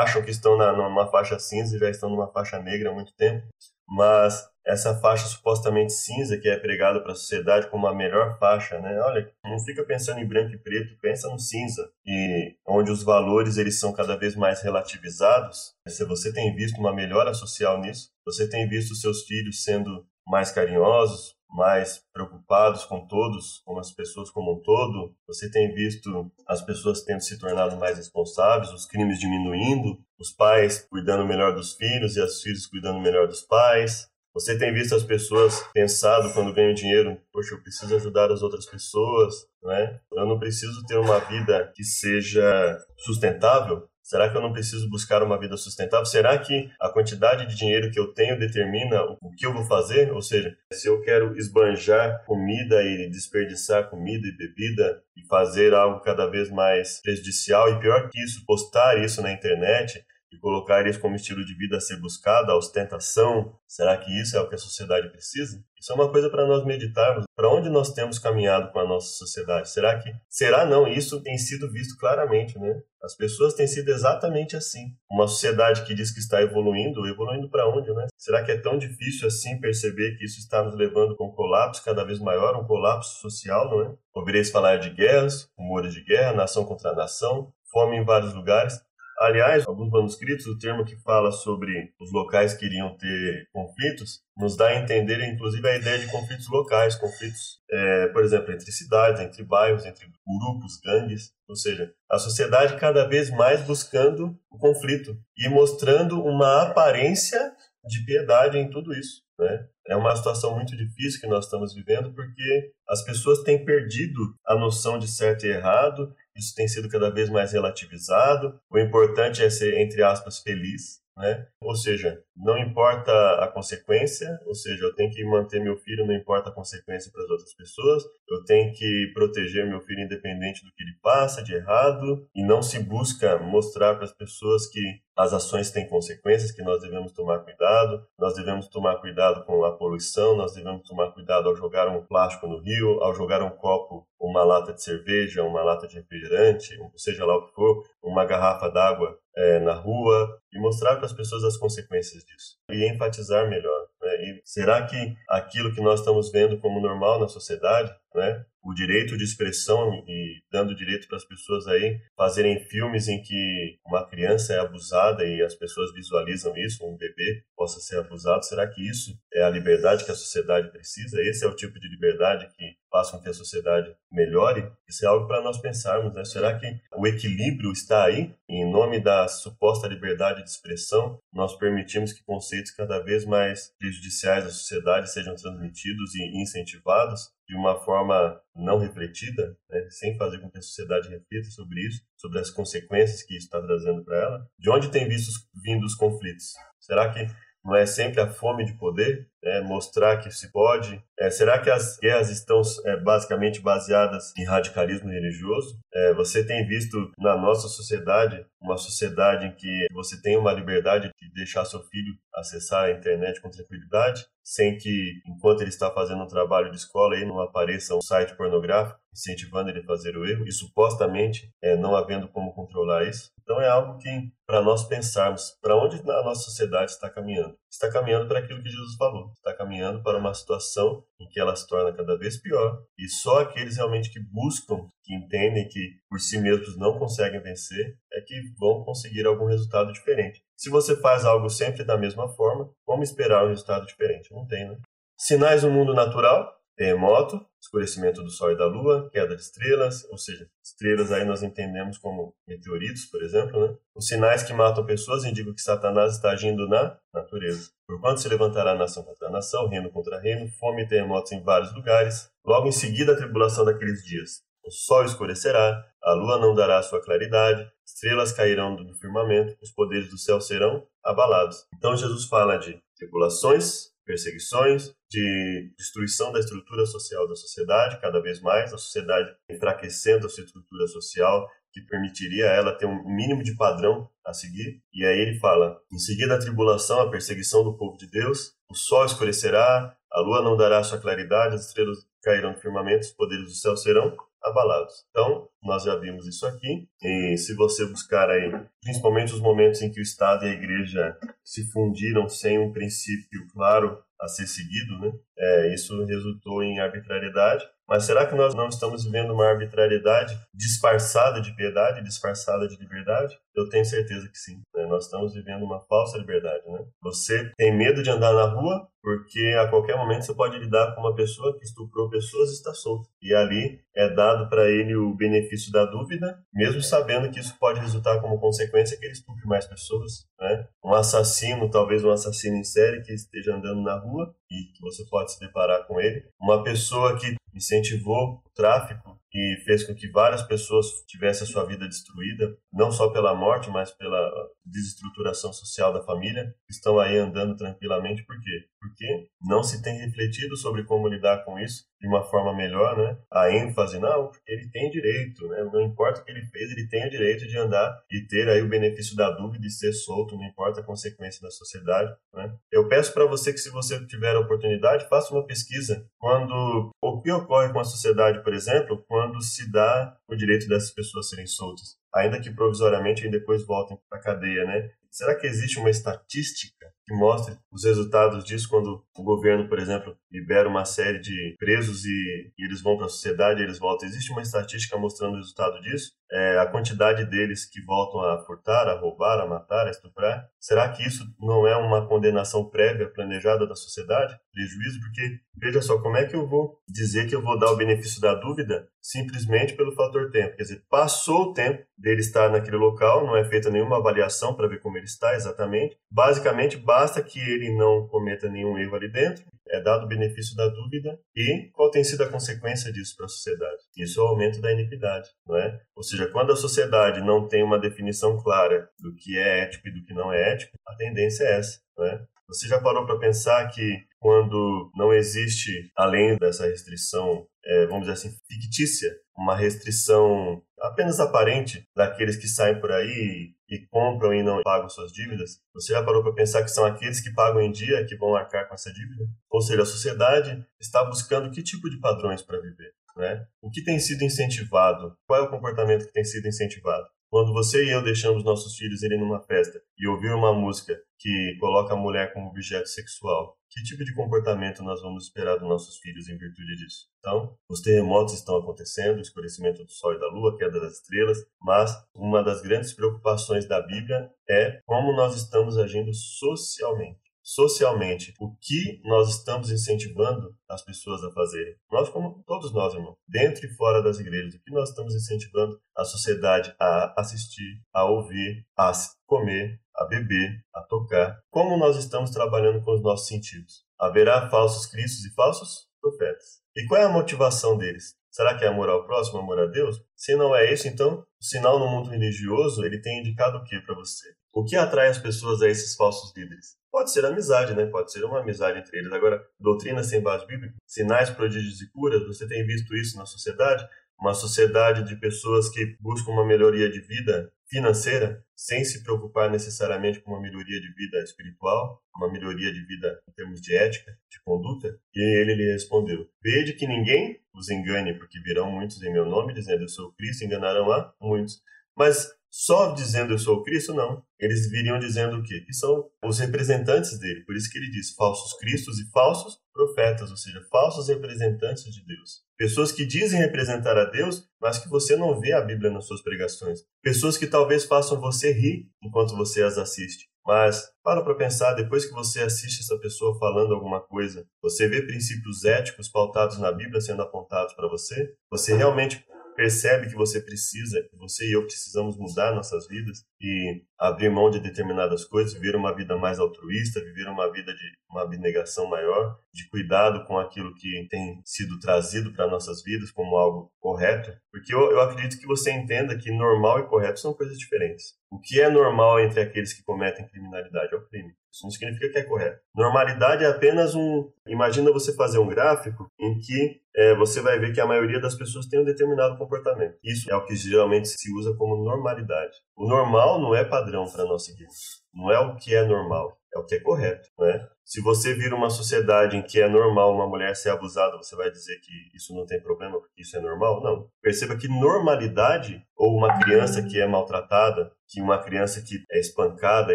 [0.00, 3.12] acham que estão na, numa faixa cinza e já estão numa faixa negra há muito
[3.16, 3.44] tempo.
[3.88, 8.78] Mas essa faixa supostamente cinza que é pregada para a sociedade como a melhor faixa,
[8.78, 9.00] né?
[9.00, 11.90] Olha, não fica pensando em branco e preto, pensa no cinza.
[12.06, 16.94] E onde os valores eles são cada vez mais relativizados, se você tem visto uma
[16.94, 23.60] melhora social nisso, você tem visto seus filhos sendo mais carinhosos, mais preocupados com todos,
[23.64, 25.14] com as pessoas como um todo.
[25.26, 30.86] Você tem visto as pessoas tendo se tornado mais responsáveis, os crimes diminuindo, os pais
[30.88, 34.08] cuidando melhor dos filhos e os filhos cuidando melhor dos pais.
[34.32, 38.64] Você tem visto as pessoas pensado quando ganham dinheiro, poxa, eu preciso ajudar as outras
[38.64, 40.00] pessoas, né?
[40.12, 43.88] Eu não preciso ter uma vida que seja sustentável.
[44.10, 46.04] Será que eu não preciso buscar uma vida sustentável?
[46.04, 50.12] Será que a quantidade de dinheiro que eu tenho determina o que eu vou fazer?
[50.12, 56.00] Ou seja, se eu quero esbanjar comida e desperdiçar comida e bebida e fazer algo
[56.00, 61.00] cada vez mais prejudicial e pior que isso, postar isso na internet, e colocar isso
[61.00, 64.54] como estilo de vida a ser buscado, a ostentação, será que isso é o que
[64.54, 65.62] a sociedade precisa?
[65.80, 67.24] Isso é uma coisa para nós meditarmos.
[67.34, 69.70] Para onde nós temos caminhado com a nossa sociedade?
[69.70, 70.86] Será que será não?
[70.86, 72.82] Isso tem sido visto claramente, né?
[73.02, 74.94] As pessoas têm sido exatamente assim.
[75.10, 78.08] Uma sociedade que diz que está evoluindo, evoluindo para onde, né?
[78.18, 81.82] Será que é tão difícil assim perceber que isso está nos levando para um colapso
[81.82, 83.94] cada vez maior, um colapso social, não é?
[84.14, 88.78] Ouvireis falar de guerras, rumores de guerra, nação contra nação, fome em vários lugares.
[89.20, 94.56] Aliás, alguns manuscritos, o termo que fala sobre os locais que iriam ter conflitos, nos
[94.56, 99.20] dá a entender, inclusive, a ideia de conflitos locais, conflitos, é, por exemplo, entre cidades,
[99.20, 105.14] entre bairros, entre grupos, gangues, ou seja, a sociedade cada vez mais buscando o conflito
[105.36, 107.52] e mostrando uma aparência
[107.84, 109.22] de piedade em tudo isso.
[109.38, 109.66] Né?
[109.86, 114.54] É uma situação muito difícil que nós estamos vivendo porque as pessoas têm perdido a
[114.54, 118.58] noção de certo e errado isso tem sido cada vez mais relativizado.
[118.70, 121.46] O importante é ser, entre aspas, feliz, né?
[121.62, 123.12] Ou seja, não importa
[123.44, 127.22] a consequência, ou seja, eu tenho que manter meu filho, não importa a consequência para
[127.22, 131.54] as outras pessoas, eu tenho que proteger meu filho independente do que ele passa de
[131.54, 134.80] errado, e não se busca mostrar para as pessoas que
[135.16, 139.76] as ações têm consequências, que nós devemos tomar cuidado, nós devemos tomar cuidado com a
[139.76, 144.06] poluição, nós devemos tomar cuidado ao jogar um plástico no rio, ao jogar um copo,
[144.18, 148.70] uma lata de cerveja, uma lata de refrigerante, seja lá o que for, uma garrafa
[148.70, 153.86] d'água é, na rua, e mostrar para as pessoas as consequências disso e enfatizar melhor.
[154.02, 154.14] Né?
[154.24, 158.44] E será que aquilo que nós estamos vendo como normal na sociedade, né?
[158.62, 163.78] o direito de expressão e dando direito para as pessoas aí fazerem filmes em que
[163.86, 168.44] uma criança é abusada e as pessoas visualizam isso, um bebê possa ser abusado.
[168.44, 171.20] Será que isso é a liberdade que a sociedade precisa?
[171.22, 174.70] Esse é o tipo de liberdade que faz com que a sociedade melhore?
[174.88, 176.24] Isso é algo para nós pensarmos, né?
[176.24, 178.34] Será que o equilíbrio está aí?
[178.48, 184.44] Em nome da suposta liberdade de expressão, nós permitimos que conceitos cada vez mais prejudiciais
[184.44, 189.84] à sociedade sejam transmitidos e incentivados de uma forma não refletida, né?
[189.90, 193.60] sem fazer com que a sociedade reflita sobre isso, sobre as consequências que isso está
[193.60, 194.46] trazendo para ela?
[194.56, 196.52] De onde tem visto vindo os conflitos?
[196.78, 197.26] Será que
[197.64, 201.02] não é sempre a fome de poder, é mostrar que se pode.
[201.18, 205.78] É, será que as guerras estão é, basicamente baseadas em radicalismo religioso?
[205.92, 211.10] É, você tem visto na nossa sociedade uma sociedade em que você tem uma liberdade
[211.20, 216.22] de deixar seu filho acessar a internet com tranquilidade, sem que, enquanto ele está fazendo
[216.22, 220.24] um trabalho de escola, aí não apareça um site pornográfico incentivando ele a fazer o
[220.24, 223.30] erro, e supostamente é, não havendo como controlar isso.
[223.42, 227.56] Então é algo que, para nós pensarmos, para onde a nossa sociedade está caminhando?
[227.70, 231.56] Está caminhando para aquilo que Jesus falou, está caminhando para uma situação em que ela
[231.56, 236.20] se torna cada vez pior, e só aqueles realmente que buscam, que entendem que por
[236.20, 240.42] si mesmos não conseguem vencer, é que vão conseguir algum resultado diferente.
[240.56, 244.32] Se você faz algo sempre da mesma forma, como esperar um resultado diferente?
[244.32, 244.76] Não tem, né?
[245.18, 250.16] Sinais do mundo natural, terremoto, escurecimento do Sol e da Lua, queda de estrelas, ou
[250.16, 253.76] seja, estrelas aí nós entendemos como meteoritos, por exemplo, né?
[253.94, 257.70] Os sinais que matam pessoas indicam que Satanás está agindo na natureza.
[257.86, 262.30] Porquanto se levantará nação contra nação, reino contra reino, fome e terremotos em vários lugares.
[262.44, 264.42] Logo em seguida a tribulação daqueles dias.
[264.64, 270.10] O sol escurecerá, a lua não dará sua claridade, estrelas cairão do firmamento, os poderes
[270.10, 271.66] do céu serão abalados.
[271.74, 278.40] Então Jesus fala de tribulações, perseguições, de destruição da estrutura social da sociedade, cada vez
[278.40, 283.44] mais, a sociedade enfraquecendo a sua estrutura social, que permitiria a ela ter um mínimo
[283.44, 284.82] de padrão a seguir.
[284.92, 288.74] E aí ele fala: em seguida a tribulação, a perseguição do povo de Deus, o
[288.74, 293.44] sol escurecerá, a lua não dará sua claridade, as estrelas cairão do firmamento, os poderes
[293.44, 295.04] do céu serão abalados.
[295.10, 298.50] Então, nós já vimos isso aqui, e se você buscar aí,
[298.82, 303.46] principalmente os momentos em que o Estado e a Igreja se fundiram sem um princípio
[303.52, 305.12] claro a ser seguido, né?
[305.38, 307.64] É, isso resultou em arbitrariedade.
[307.90, 313.36] Mas será que nós não estamos vivendo uma arbitrariedade disfarçada de piedade, disfarçada de liberdade?
[313.52, 314.62] Eu tenho certeza que sim.
[314.72, 314.86] Né?
[314.86, 316.62] Nós estamos vivendo uma falsa liberdade.
[316.68, 316.84] Né?
[317.02, 321.00] Você tem medo de andar na rua porque a qualquer momento você pode lidar com
[321.00, 323.08] uma pessoa que estuprou pessoas e está solta.
[323.22, 327.80] E ali é dado para ele o benefício da dúvida, mesmo sabendo que isso pode
[327.80, 330.26] resultar como consequência que ele estupre mais pessoas.
[330.38, 330.66] Né?
[330.84, 335.04] Um assassino, talvez um assassino em série que esteja andando na rua e que você
[335.06, 336.22] pode se deparar com ele.
[336.40, 341.64] Uma pessoa que incentivou o tráfico e fez com que várias pessoas tivessem a sua
[341.64, 344.30] vida destruída, não só pela morte, mas pela
[344.64, 348.24] desestruturação social da família, estão aí andando tranquilamente.
[348.24, 348.66] Por quê?
[348.80, 353.18] Porque não se tem refletido sobre como lidar com isso de uma forma melhor, né?
[353.30, 355.62] A ênfase, não, porque ele tem direito, né?
[355.70, 358.62] Não importa o que ele fez, ele tem o direito de andar e ter aí
[358.62, 362.52] o benefício da dúvida e ser solto, não importa a consequência da sociedade, né?
[362.72, 367.20] Eu peço para você que se você tiver a oportunidade, faça uma pesquisa quando o
[367.20, 371.46] que ocorre com a sociedade, por exemplo, quando se dá o direito dessas pessoas serem
[371.46, 374.90] soltas, ainda que provisoriamente e depois voltem para a cadeia, né?
[375.10, 380.16] Será que existe uma estatística que mostre os resultados disso quando o governo, por exemplo,
[380.30, 384.08] libera uma série de presos e, e eles vão para a sociedade, eles voltam?
[384.08, 386.12] Existe uma estatística mostrando o resultado disso?
[386.30, 390.48] É, a quantidade deles que voltam a furtar, a roubar, a matar, a estuprar?
[390.60, 394.38] Será que isso não é uma condenação prévia planejada da sociedade?
[394.52, 395.00] Prejuízo?
[395.00, 398.20] Porque, veja só, como é que eu vou dizer que eu vou dar o benefício
[398.20, 400.56] da dúvida simplesmente pelo fator tempo?
[400.56, 404.68] Quer dizer, passou o tempo dele estar naquele local, não é feita nenhuma avaliação para
[404.68, 405.96] ver como ele está exatamente.
[406.10, 410.68] Basicamente, basta que ele não cometa nenhum erro ali dentro, é dado o benefício da
[410.68, 413.82] dúvida e qual tem sido a consequência disso para a sociedade?
[413.96, 415.80] Isso é o aumento da iniquidade, não é?
[415.94, 419.92] Ou seja, quando a sociedade não tem uma definição clara do que é ético e
[419.92, 422.24] do que não é ético, a tendência é essa, não é?
[422.50, 428.14] Você já parou para pensar que quando não existe, além dessa restrição, é, vamos dizer
[428.14, 429.08] assim, fictícia,
[429.38, 435.12] uma restrição apenas aparente daqueles que saem por aí e compram e não pagam suas
[435.12, 435.60] dívidas?
[435.72, 438.66] Você já parou para pensar que são aqueles que pagam em dia que vão arcar
[438.66, 439.24] com essa dívida?
[439.48, 442.92] Ou seja, a sociedade está buscando que tipo de padrões para viver?
[443.16, 443.46] Né?
[443.62, 445.16] O que tem sido incentivado?
[445.24, 447.06] Qual é o comportamento que tem sido incentivado?
[447.30, 451.56] Quando você e eu deixamos nossos filhos irem numa festa e ouvir uma música que
[451.60, 455.98] coloca a mulher como objeto sexual, que tipo de comportamento nós vamos esperar dos nossos
[455.98, 457.06] filhos em virtude disso?
[457.20, 460.94] Então, os terremotos estão acontecendo, o escurecimento do sol e da lua, a queda das
[460.94, 468.32] estrelas, mas uma das grandes preocupações da Bíblia é como nós estamos agindo socialmente socialmente
[468.38, 471.74] o que nós estamos incentivando as pessoas a fazerem.
[471.90, 475.80] Nós, como todos nós, irmão, dentro e fora das igrejas, o que nós estamos incentivando
[475.96, 478.92] a sociedade a assistir, a ouvir, a
[479.26, 481.40] comer, a beber, a tocar.
[481.50, 483.84] Como nós estamos trabalhando com os nossos sentidos?
[483.98, 486.60] Haverá falsos cristos e falsos profetas.
[486.76, 488.14] E qual é a motivação deles?
[488.30, 490.00] Será que é amor ao próximo, amor a Deus?
[490.14, 493.80] Se não é isso, então o sinal no mundo religioso ele tem indicado o que
[493.80, 494.28] para você?
[494.52, 496.76] O que atrai as pessoas a esses falsos líderes?
[496.90, 497.86] Pode ser amizade, né?
[497.86, 499.12] Pode ser uma amizade entre eles.
[499.12, 503.86] Agora, doutrina sem base bíblica, sinais, prodígios e curas, você tem visto isso na sociedade?
[504.20, 510.20] Uma sociedade de pessoas que buscam uma melhoria de vida financeira, sem se preocupar necessariamente
[510.20, 514.42] com uma melhoria de vida espiritual, uma melhoria de vida em termos de ética, de
[514.42, 514.98] conduta?
[515.14, 519.54] E ele lhe respondeu: Vede que ninguém os engane, porque virão muitos em meu nome,
[519.54, 521.62] dizendo eu sou Cristo, enganarão a muitos.
[521.96, 524.22] Mas só dizendo eu sou Cristo, não.
[524.38, 525.60] Eles viriam dizendo o quê?
[525.60, 527.44] Que são os representantes dele.
[527.44, 532.04] Por isso que ele diz falsos cristos e falsos profetas, ou seja, falsos representantes de
[532.04, 532.42] Deus.
[532.58, 536.22] Pessoas que dizem representar a Deus, mas que você não vê a Bíblia nas suas
[536.22, 536.80] pregações.
[537.02, 540.28] Pessoas que talvez façam você rir enquanto você as assiste.
[540.44, 545.02] Mas para para pensar, depois que você assiste essa pessoa falando alguma coisa, você vê
[545.02, 548.34] princípios éticos pautados na Bíblia sendo apontados para você?
[548.50, 553.82] Você realmente percebe que você precisa, que você e eu precisamos mudar nossas vidas e
[553.98, 558.22] abrir mão de determinadas coisas, viver uma vida mais altruísta, viver uma vida de uma
[558.22, 563.72] abnegação maior, de cuidado com aquilo que tem sido trazido para nossas vidas como algo
[563.78, 568.19] correto, porque eu, eu acredito que você entenda que normal e correto são coisas diferentes.
[568.30, 571.34] O que é normal entre aqueles que cometem criminalidade é o crime.
[571.52, 572.60] Isso não significa que é correto.
[572.74, 574.30] Normalidade é apenas um.
[574.46, 578.36] Imagina você fazer um gráfico em que é, você vai ver que a maioria das
[578.36, 579.98] pessoas tem um determinado comportamento.
[580.04, 582.56] Isso é o que geralmente se usa como normalidade.
[582.76, 584.68] O normal não é padrão para nós seguir.
[585.12, 587.68] Não é o que é normal, é o que é correto, né?
[587.84, 591.50] Se você vir uma sociedade em que é normal uma mulher ser abusada, você vai
[591.50, 593.82] dizer que isso não tem problema porque isso é normal?
[593.82, 594.08] Não.
[594.22, 599.94] Perceba que normalidade ou uma criança que é maltratada, que uma criança que é espancada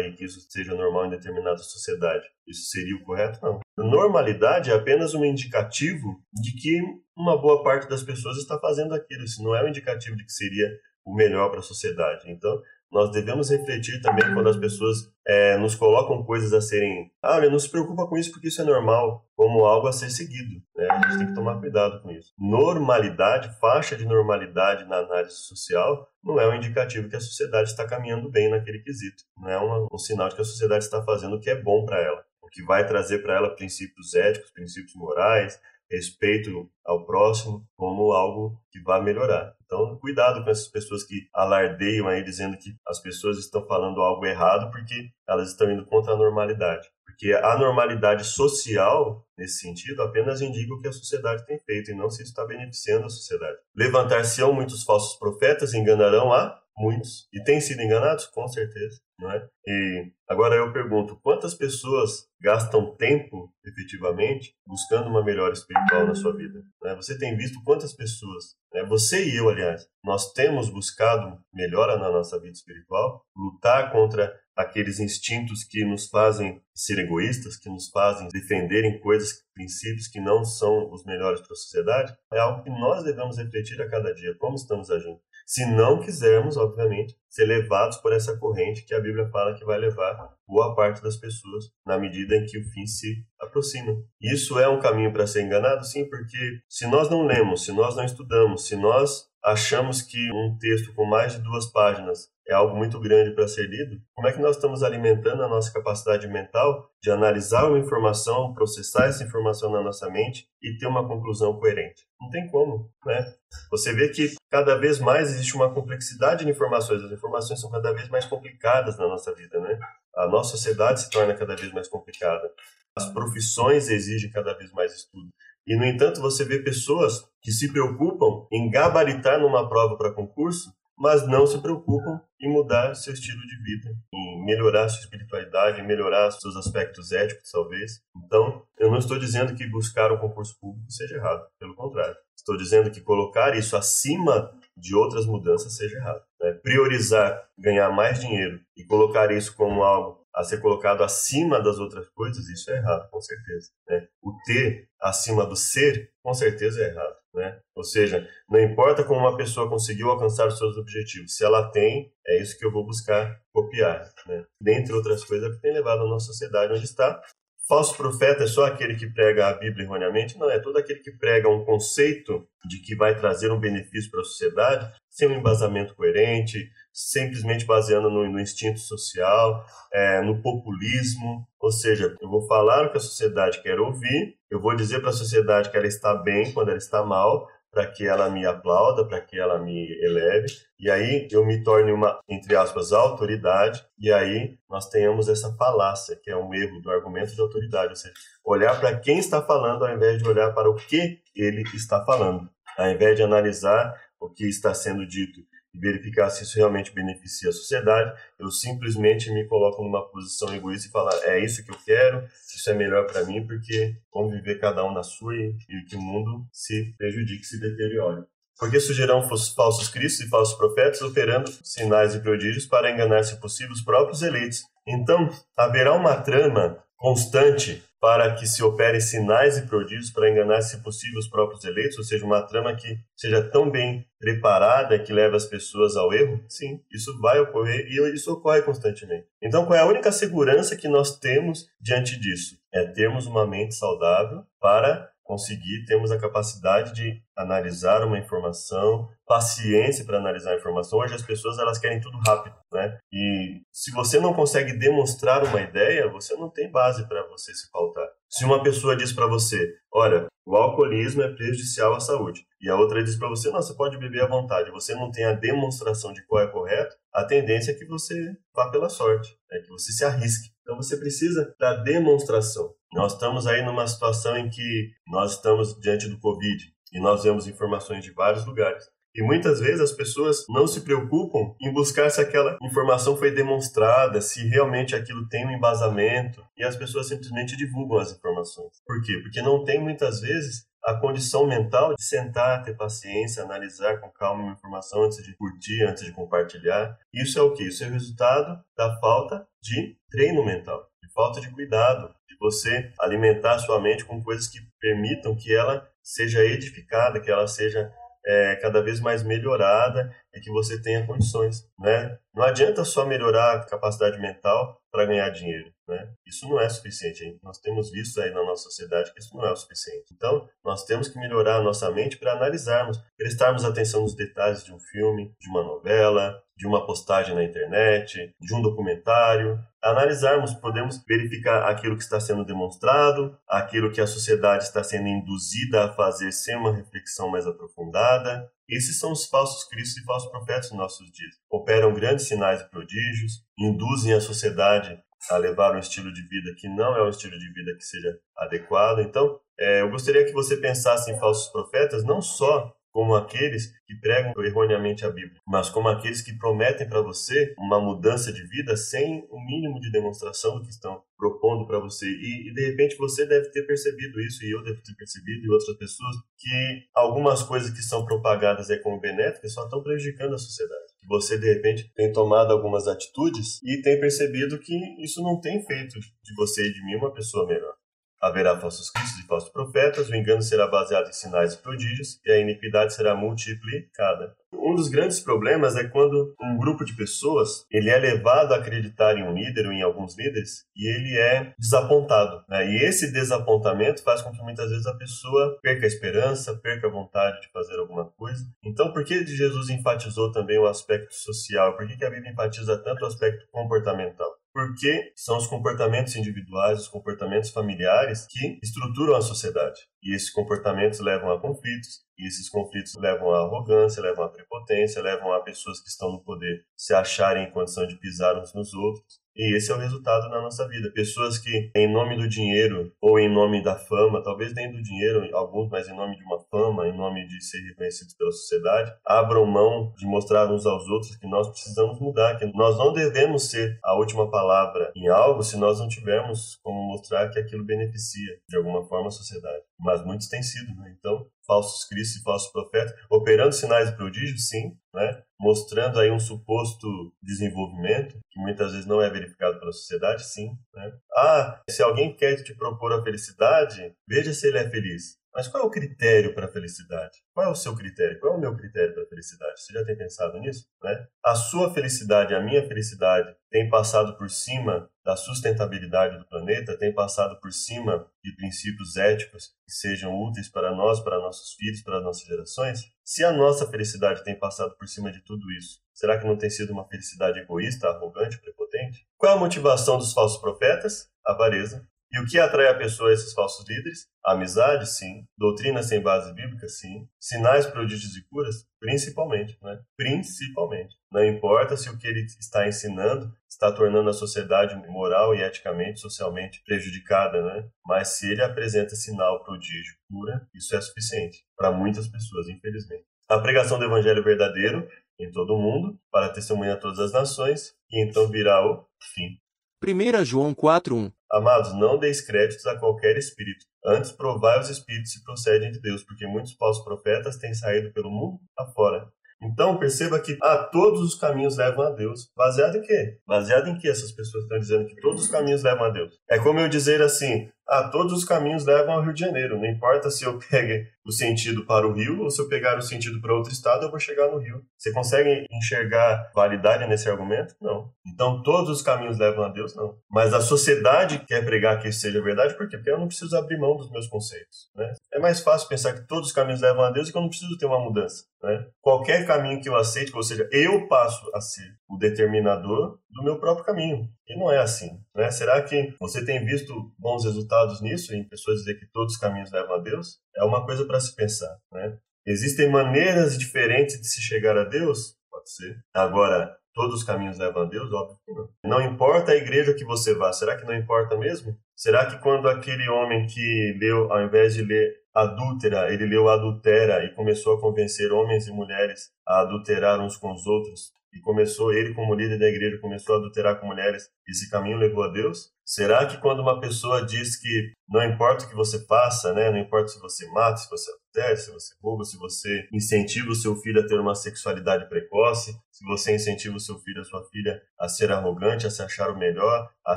[0.00, 3.38] e que isso seja normal em determinada sociedade, isso seria o correto?
[3.42, 3.60] Não.
[3.78, 6.80] Normalidade é apenas um indicativo de que
[7.16, 9.24] uma boa parte das pessoas está fazendo aquilo.
[9.24, 10.68] Isso não é um indicativo de que seria
[11.04, 12.30] o melhor para a sociedade.
[12.30, 17.10] Então, nós devemos refletir também quando as pessoas é, nos colocam coisas a serem.
[17.22, 20.08] Ah, olha, não se preocupa com isso porque isso é normal, como algo a ser
[20.10, 20.62] seguido.
[20.74, 20.88] Né?
[20.90, 22.32] A gente tem que tomar cuidado com isso.
[22.38, 27.86] Normalidade, faixa de normalidade na análise social, não é um indicativo que a sociedade está
[27.86, 29.24] caminhando bem naquele quesito.
[29.36, 31.84] Não é uma, um sinal de que a sociedade está fazendo o que é bom
[31.84, 37.66] para ela, o que vai trazer para ela princípios éticos, princípios morais, respeito ao próximo
[37.76, 39.54] como algo que vai melhorar.
[39.64, 44.24] Então, cuidado com essas pessoas que alardeiam aí dizendo que as pessoas estão falando algo
[44.24, 46.88] errado porque elas estão indo contra a normalidade.
[47.04, 51.94] Porque a normalidade social, nesse sentido, apenas indica o que a sociedade tem feito e
[51.94, 53.56] não se está beneficiando a sociedade.
[53.74, 57.28] Levantar-se-ão muitos falsos profetas, enganarão a muitos.
[57.32, 58.26] E têm sido enganados?
[58.26, 59.00] Com certeza.
[59.18, 59.48] Não é?
[59.66, 66.36] E agora eu pergunto, quantas pessoas gastam tempo, efetivamente, buscando uma melhora espiritual na sua
[66.36, 66.62] vida?
[66.82, 66.94] Né?
[66.96, 68.84] Você tem visto quantas pessoas, né?
[68.84, 74.98] você e eu, aliás, nós temos buscado melhora na nossa vida espiritual, lutar contra aqueles
[74.98, 80.90] instintos que nos fazem ser egoístas, que nos fazem defenderem coisas, princípios que não são
[80.92, 84.56] os melhores para a sociedade, é algo que nós devemos refletir a cada dia, como
[84.56, 89.54] estamos agindo se não quisermos, obviamente, ser levados por essa corrente que a Bíblia fala
[89.54, 93.94] que vai levar boa parte das pessoas na medida em que o fim se aproxima.
[94.20, 95.86] Isso é um caminho para ser enganado?
[95.86, 100.58] Sim, porque se nós não lemos, se nós não estudamos, se nós achamos que um
[100.58, 104.32] texto com mais de duas páginas é algo muito grande para ser lido, como é
[104.32, 109.70] que nós estamos alimentando a nossa capacidade mental de analisar uma informação, processar essa informação
[109.70, 112.06] na nossa mente e ter uma conclusão coerente?
[112.20, 113.34] Não tem como, né?
[113.70, 117.92] Você vê que cada vez mais existe uma complexidade de informações, as informações são cada
[117.92, 119.78] vez mais complicadas na nossa vida, né?
[120.14, 122.50] A nossa sociedade se torna cada vez mais complicada.
[122.96, 125.28] As profissões exigem cada vez mais estudo.
[125.66, 130.72] E, no entanto, você vê pessoas que se preocupam em gabaritar numa prova para concurso,
[130.98, 135.86] mas não se preocupam em mudar seu estilo de vida, em melhorar sua espiritualidade, em
[135.86, 138.00] melhorar seus aspectos éticos, talvez.
[138.24, 142.16] Então, eu não estou dizendo que buscar um concurso público seja errado, pelo contrário.
[142.36, 146.22] Estou dizendo que colocar isso acima de outras mudanças seja errado.
[146.40, 146.52] Né?
[146.62, 152.06] Priorizar ganhar mais dinheiro e colocar isso como algo a ser colocado acima das outras
[152.10, 153.70] coisas, isso é errado, com certeza.
[153.88, 154.06] Né?
[154.22, 157.16] O ter acima do ser, com certeza é errado.
[157.34, 157.58] Né?
[157.74, 162.12] Ou seja, não importa como uma pessoa conseguiu alcançar os seus objetivos, se ela tem,
[162.26, 164.10] é isso que eu vou buscar copiar.
[164.26, 164.44] Né?
[164.60, 167.22] Dentre outras coisas que tem levado a nossa sociedade onde está,
[167.68, 170.38] falso profeta é só aquele que prega a Bíblia erroneamente?
[170.38, 174.20] Não, é todo aquele que prega um conceito de que vai trazer um benefício para
[174.20, 181.46] a sociedade sem um embasamento coerente, simplesmente baseando no, no instinto social, é, no populismo.
[181.58, 185.10] Ou seja, eu vou falar o que a sociedade quer ouvir, eu vou dizer para
[185.10, 189.06] a sociedade que ela está bem quando ela está mal, para que ela me aplauda,
[189.06, 190.46] para que ela me eleve,
[190.80, 196.16] e aí eu me torne uma, entre aspas, autoridade, e aí nós tenhamos essa falácia,
[196.16, 199.84] que é um erro do argumento de autoridade, ou seja, olhar para quem está falando
[199.84, 204.30] ao invés de olhar para o que ele está falando, ao invés de analisar o
[204.30, 205.42] que está sendo dito
[205.76, 210.88] e verificar se isso realmente beneficia a sociedade, eu simplesmente me coloco numa posição egoísta
[210.88, 214.58] e falar é isso que eu quero, isso é melhor para mim, porque vamos viver
[214.58, 218.24] cada um na sua e, e que o mundo se prejudique, se deteriore.
[218.58, 223.72] Porque surgirão falsos cristos e falsos profetas operando sinais e prodígios para enganar, se possível,
[223.72, 224.62] os próprios eleitos.
[224.86, 230.82] Então, haverá uma trama constante para que se operem sinais e prodígios para enganar, se
[230.82, 235.36] possível, os próprios eleitos, ou seja, uma trama que seja tão bem preparada que leve
[235.36, 236.42] as pessoas ao erro?
[236.48, 239.26] Sim, isso vai ocorrer e isso ocorre constantemente.
[239.42, 242.58] Então, qual é a única segurança que nós temos diante disso?
[242.72, 250.04] É termos uma mente saudável para conseguir, temos a capacidade de analisar uma informação, paciência
[250.04, 251.00] para analisar a informação.
[251.00, 252.96] Hoje as pessoas elas querem tudo rápido, né?
[253.12, 257.70] E se você não consegue demonstrar uma ideia, você não tem base para você se
[257.70, 258.08] pautar.
[258.28, 262.76] Se uma pessoa diz para você, olha, o alcoolismo é prejudicial à saúde, e a
[262.76, 266.12] outra diz para você, não, você pode beber à vontade, você não tem a demonstração
[266.12, 269.92] de qual é correto, a tendência é que você vá pela sorte, é que você
[269.92, 270.55] se arrisque.
[270.66, 272.74] Então você precisa da demonstração.
[272.92, 277.46] Nós estamos aí numa situação em que nós estamos diante do Covid e nós vemos
[277.46, 278.84] informações de vários lugares.
[279.14, 284.20] E muitas vezes as pessoas não se preocupam em buscar se aquela informação foi demonstrada,
[284.20, 288.72] se realmente aquilo tem um embasamento, e as pessoas simplesmente divulgam as informações.
[288.84, 289.20] Por quê?
[289.22, 294.44] Porque não tem muitas vezes a condição mental de sentar, ter paciência, analisar com calma
[294.44, 296.96] uma informação antes de curtir, antes de compartilhar.
[297.12, 297.64] Isso é o que?
[297.64, 302.92] Isso é o resultado da falta de treino mental, de falta de cuidado, de você
[303.00, 307.92] alimentar sua mente com coisas que permitam que ela seja edificada, que ela seja
[308.24, 312.16] é, cada vez mais melhorada e que você tenha condições, né?
[312.32, 316.08] Não adianta só melhorar a capacidade mental para ganhar dinheiro, né?
[316.26, 317.24] Isso não é suficiente.
[317.24, 317.38] Hein?
[317.42, 320.12] Nós temos visto aí na nossa sociedade que isso não é o suficiente.
[320.12, 324.72] Então, nós temos que melhorar a nossa mente para analisarmos, prestarmos atenção nos detalhes de
[324.72, 331.02] um filme, de uma novela, de uma postagem na internet, de um documentário, analisarmos, podemos
[331.06, 336.32] verificar aquilo que está sendo demonstrado, aquilo que a sociedade está sendo induzida a fazer
[336.32, 338.50] sem uma reflexão mais aprofundada.
[338.68, 341.34] Esses são os falsos cristos e falsos profetas nos nossos dias.
[341.50, 344.98] Operam grandes sinais e prodígios, induzem a sociedade
[345.30, 348.18] a levar um estilo de vida que não é um estilo de vida que seja
[348.36, 349.00] adequado.
[349.00, 353.94] Então, é, eu gostaria que você pensasse em falsos profetas não só como aqueles que
[354.00, 358.74] pregam erroneamente a Bíblia, mas como aqueles que prometem para você uma mudança de vida
[358.74, 362.06] sem o mínimo de demonstração do que estão propondo para você.
[362.06, 365.50] E, e, de repente você deve ter percebido isso, e eu devo ter percebido, e
[365.50, 370.38] outras pessoas, que algumas coisas que são propagadas aí como benéficas só estão prejudicando a
[370.38, 370.94] sociedade.
[371.06, 376.00] Você, de repente, tem tomado algumas atitudes e tem percebido que isso não tem feito
[376.00, 377.74] de você e de mim uma pessoa melhor.
[378.20, 382.30] Haverá falsos cristos e falsos profetas, o engano será baseado em sinais e prodígios, e
[382.30, 384.34] a iniquidade será multiplicada.
[384.52, 389.16] Um dos grandes problemas é quando um grupo de pessoas ele é levado a acreditar
[389.16, 392.42] em um líder ou em alguns líderes e ele é desapontado.
[392.48, 392.66] Né?
[392.72, 396.90] E esse desapontamento faz com que muitas vezes a pessoa perca a esperança, perca a
[396.90, 398.44] vontade de fazer alguma coisa.
[398.64, 401.76] Então, por que Jesus enfatizou também o aspecto social?
[401.76, 404.30] Por que, que a Bíblia enfatiza tanto o aspecto comportamental?
[404.56, 409.82] Porque são os comportamentos individuais, os comportamentos familiares que estruturam a sociedade.
[410.06, 415.02] E esses comportamentos levam a conflitos, e esses conflitos levam à arrogância, levam à prepotência,
[415.02, 418.72] levam a pessoas que estão no poder se acharem em condição de pisar uns nos
[418.72, 419.20] outros.
[419.34, 420.90] E esse é o resultado na nossa vida.
[420.94, 425.28] Pessoas que, em nome do dinheiro ou em nome da fama, talvez nem do dinheiro,
[425.36, 429.44] alguns, mas em nome de uma fama, em nome de ser reconhecidos pela sociedade, abram
[429.44, 433.78] mão de mostrar uns aos outros que nós precisamos mudar, que nós não devemos ser
[433.84, 438.56] a última palavra em algo se nós não tivermos como mostrar que aquilo beneficia de
[438.56, 439.64] alguma forma a sociedade.
[440.04, 440.94] Muitos têm sido, né?
[440.98, 445.22] Então, falsos cristos e falsos profetas, operando sinais e prodígios, sim, né?
[445.38, 446.86] mostrando aí um suposto
[447.22, 450.50] desenvolvimento, que muitas vezes não é verificado pela sociedade, sim.
[450.74, 450.92] Né?
[451.16, 455.16] Ah, se alguém quer te propor a felicidade, veja se ele é feliz.
[455.36, 457.18] Mas qual é o critério para a felicidade?
[457.34, 458.18] Qual é o seu critério?
[458.18, 459.60] Qual é o meu critério para a felicidade?
[459.60, 460.64] Você já tem pensado nisso?
[460.82, 461.06] Né?
[461.22, 466.90] A sua felicidade, a minha felicidade, tem passado por cima da sustentabilidade do planeta, tem
[466.90, 472.00] passado por cima de princípios éticos que sejam úteis para nós, para nossos filhos, para
[472.00, 472.84] nossas gerações?
[473.04, 476.48] Se a nossa felicidade tem passado por cima de tudo isso, será que não tem
[476.48, 479.06] sido uma felicidade egoísta, arrogante, prepotente?
[479.18, 481.10] Qual é a motivação dos falsos profetas?
[481.26, 481.86] Avareza.
[482.16, 484.06] E o que atrai a pessoa a esses falsos líderes?
[484.24, 485.26] Amizade, sim.
[485.36, 487.06] Doutrina sem base bíblica, sim.
[487.20, 489.78] Sinais, prodígios e curas, principalmente, né?
[489.98, 490.96] Principalmente.
[491.12, 496.00] Não importa se o que ele está ensinando está tornando a sociedade moral e eticamente,
[496.00, 497.68] socialmente prejudicada, né?
[497.84, 503.04] Mas se ele apresenta sinal, prodígio, cura, isso é suficiente para muitas pessoas, infelizmente.
[503.28, 504.88] A pregação do evangelho verdadeiro
[505.20, 509.38] em todo o mundo, para testemunhar todas as nações, e então virá o fim.
[509.82, 513.66] 1 João 4:1 Amados, não deis créditos a qualquer espírito.
[513.84, 518.10] Antes provai os espíritos se procedem de Deus, porque muitos falsos profetas têm saído pelo
[518.10, 519.06] mundo afora.
[519.42, 522.30] Então perceba que a todos os caminhos levam a Deus.
[522.34, 523.18] Baseado em quê?
[523.26, 526.14] Baseado em que essas pessoas estão dizendo que todos os caminhos levam a Deus?
[526.30, 529.58] É como eu dizer assim: ah, todos os caminhos levam ao Rio de Janeiro.
[529.58, 532.82] Não importa se eu pegue o sentido para o Rio ou se eu pegar o
[532.82, 534.62] sentido para outro estado, eu vou chegar no Rio.
[534.76, 537.54] Você consegue enxergar validade nesse argumento?
[537.60, 537.90] Não.
[538.06, 539.74] Então, todos os caminhos levam a Deus?
[539.74, 539.96] Não.
[540.10, 542.76] Mas a sociedade quer pregar que isso seja verdade, por quê?
[542.76, 544.70] Porque eu não preciso abrir mão dos meus conceitos.
[544.74, 544.92] Né?
[545.12, 547.28] É mais fácil pensar que todos os caminhos levam a Deus e que eu não
[547.28, 548.24] preciso ter uma mudança.
[548.42, 548.66] Né?
[548.80, 553.38] Qualquer caminho que eu aceite, ou seja, eu passo a ser o determinador do meu
[553.38, 554.08] próprio caminho.
[554.28, 555.00] E não é assim.
[555.14, 555.30] Né?
[555.30, 559.52] Será que você tem visto bons resultados nisso, em pessoas dizer que todos os caminhos
[559.52, 560.18] levam a Deus?
[560.36, 561.56] É uma coisa para se pensar.
[561.72, 561.96] Né?
[562.26, 565.16] Existem maneiras diferentes de se chegar a Deus?
[565.30, 565.76] Pode ser.
[565.94, 567.92] Agora, todos os caminhos levam a Deus?
[567.92, 568.48] Óbvio que não.
[568.64, 571.56] Não importa a igreja que você vá, será que não importa mesmo?
[571.76, 577.04] Será que quando aquele homem que leu, ao invés de ler adúltera, ele leu adultera
[577.04, 581.72] e começou a convencer homens e mulheres a adulterar uns com os outros, e começou,
[581.72, 585.50] ele como líder da igreja, começou a adulterar com mulheres, esse caminho levou a Deus?
[585.64, 589.58] Será que quando uma pessoa diz que não importa o que você faça, né, não
[589.58, 593.56] importa se você mata, se você adultera, se você rouba, se você incentiva o seu
[593.56, 597.60] filho a ter uma sexualidade precoce, se você incentiva o seu filho, a sua filha
[597.80, 599.96] a ser arrogante, a se achar o melhor, a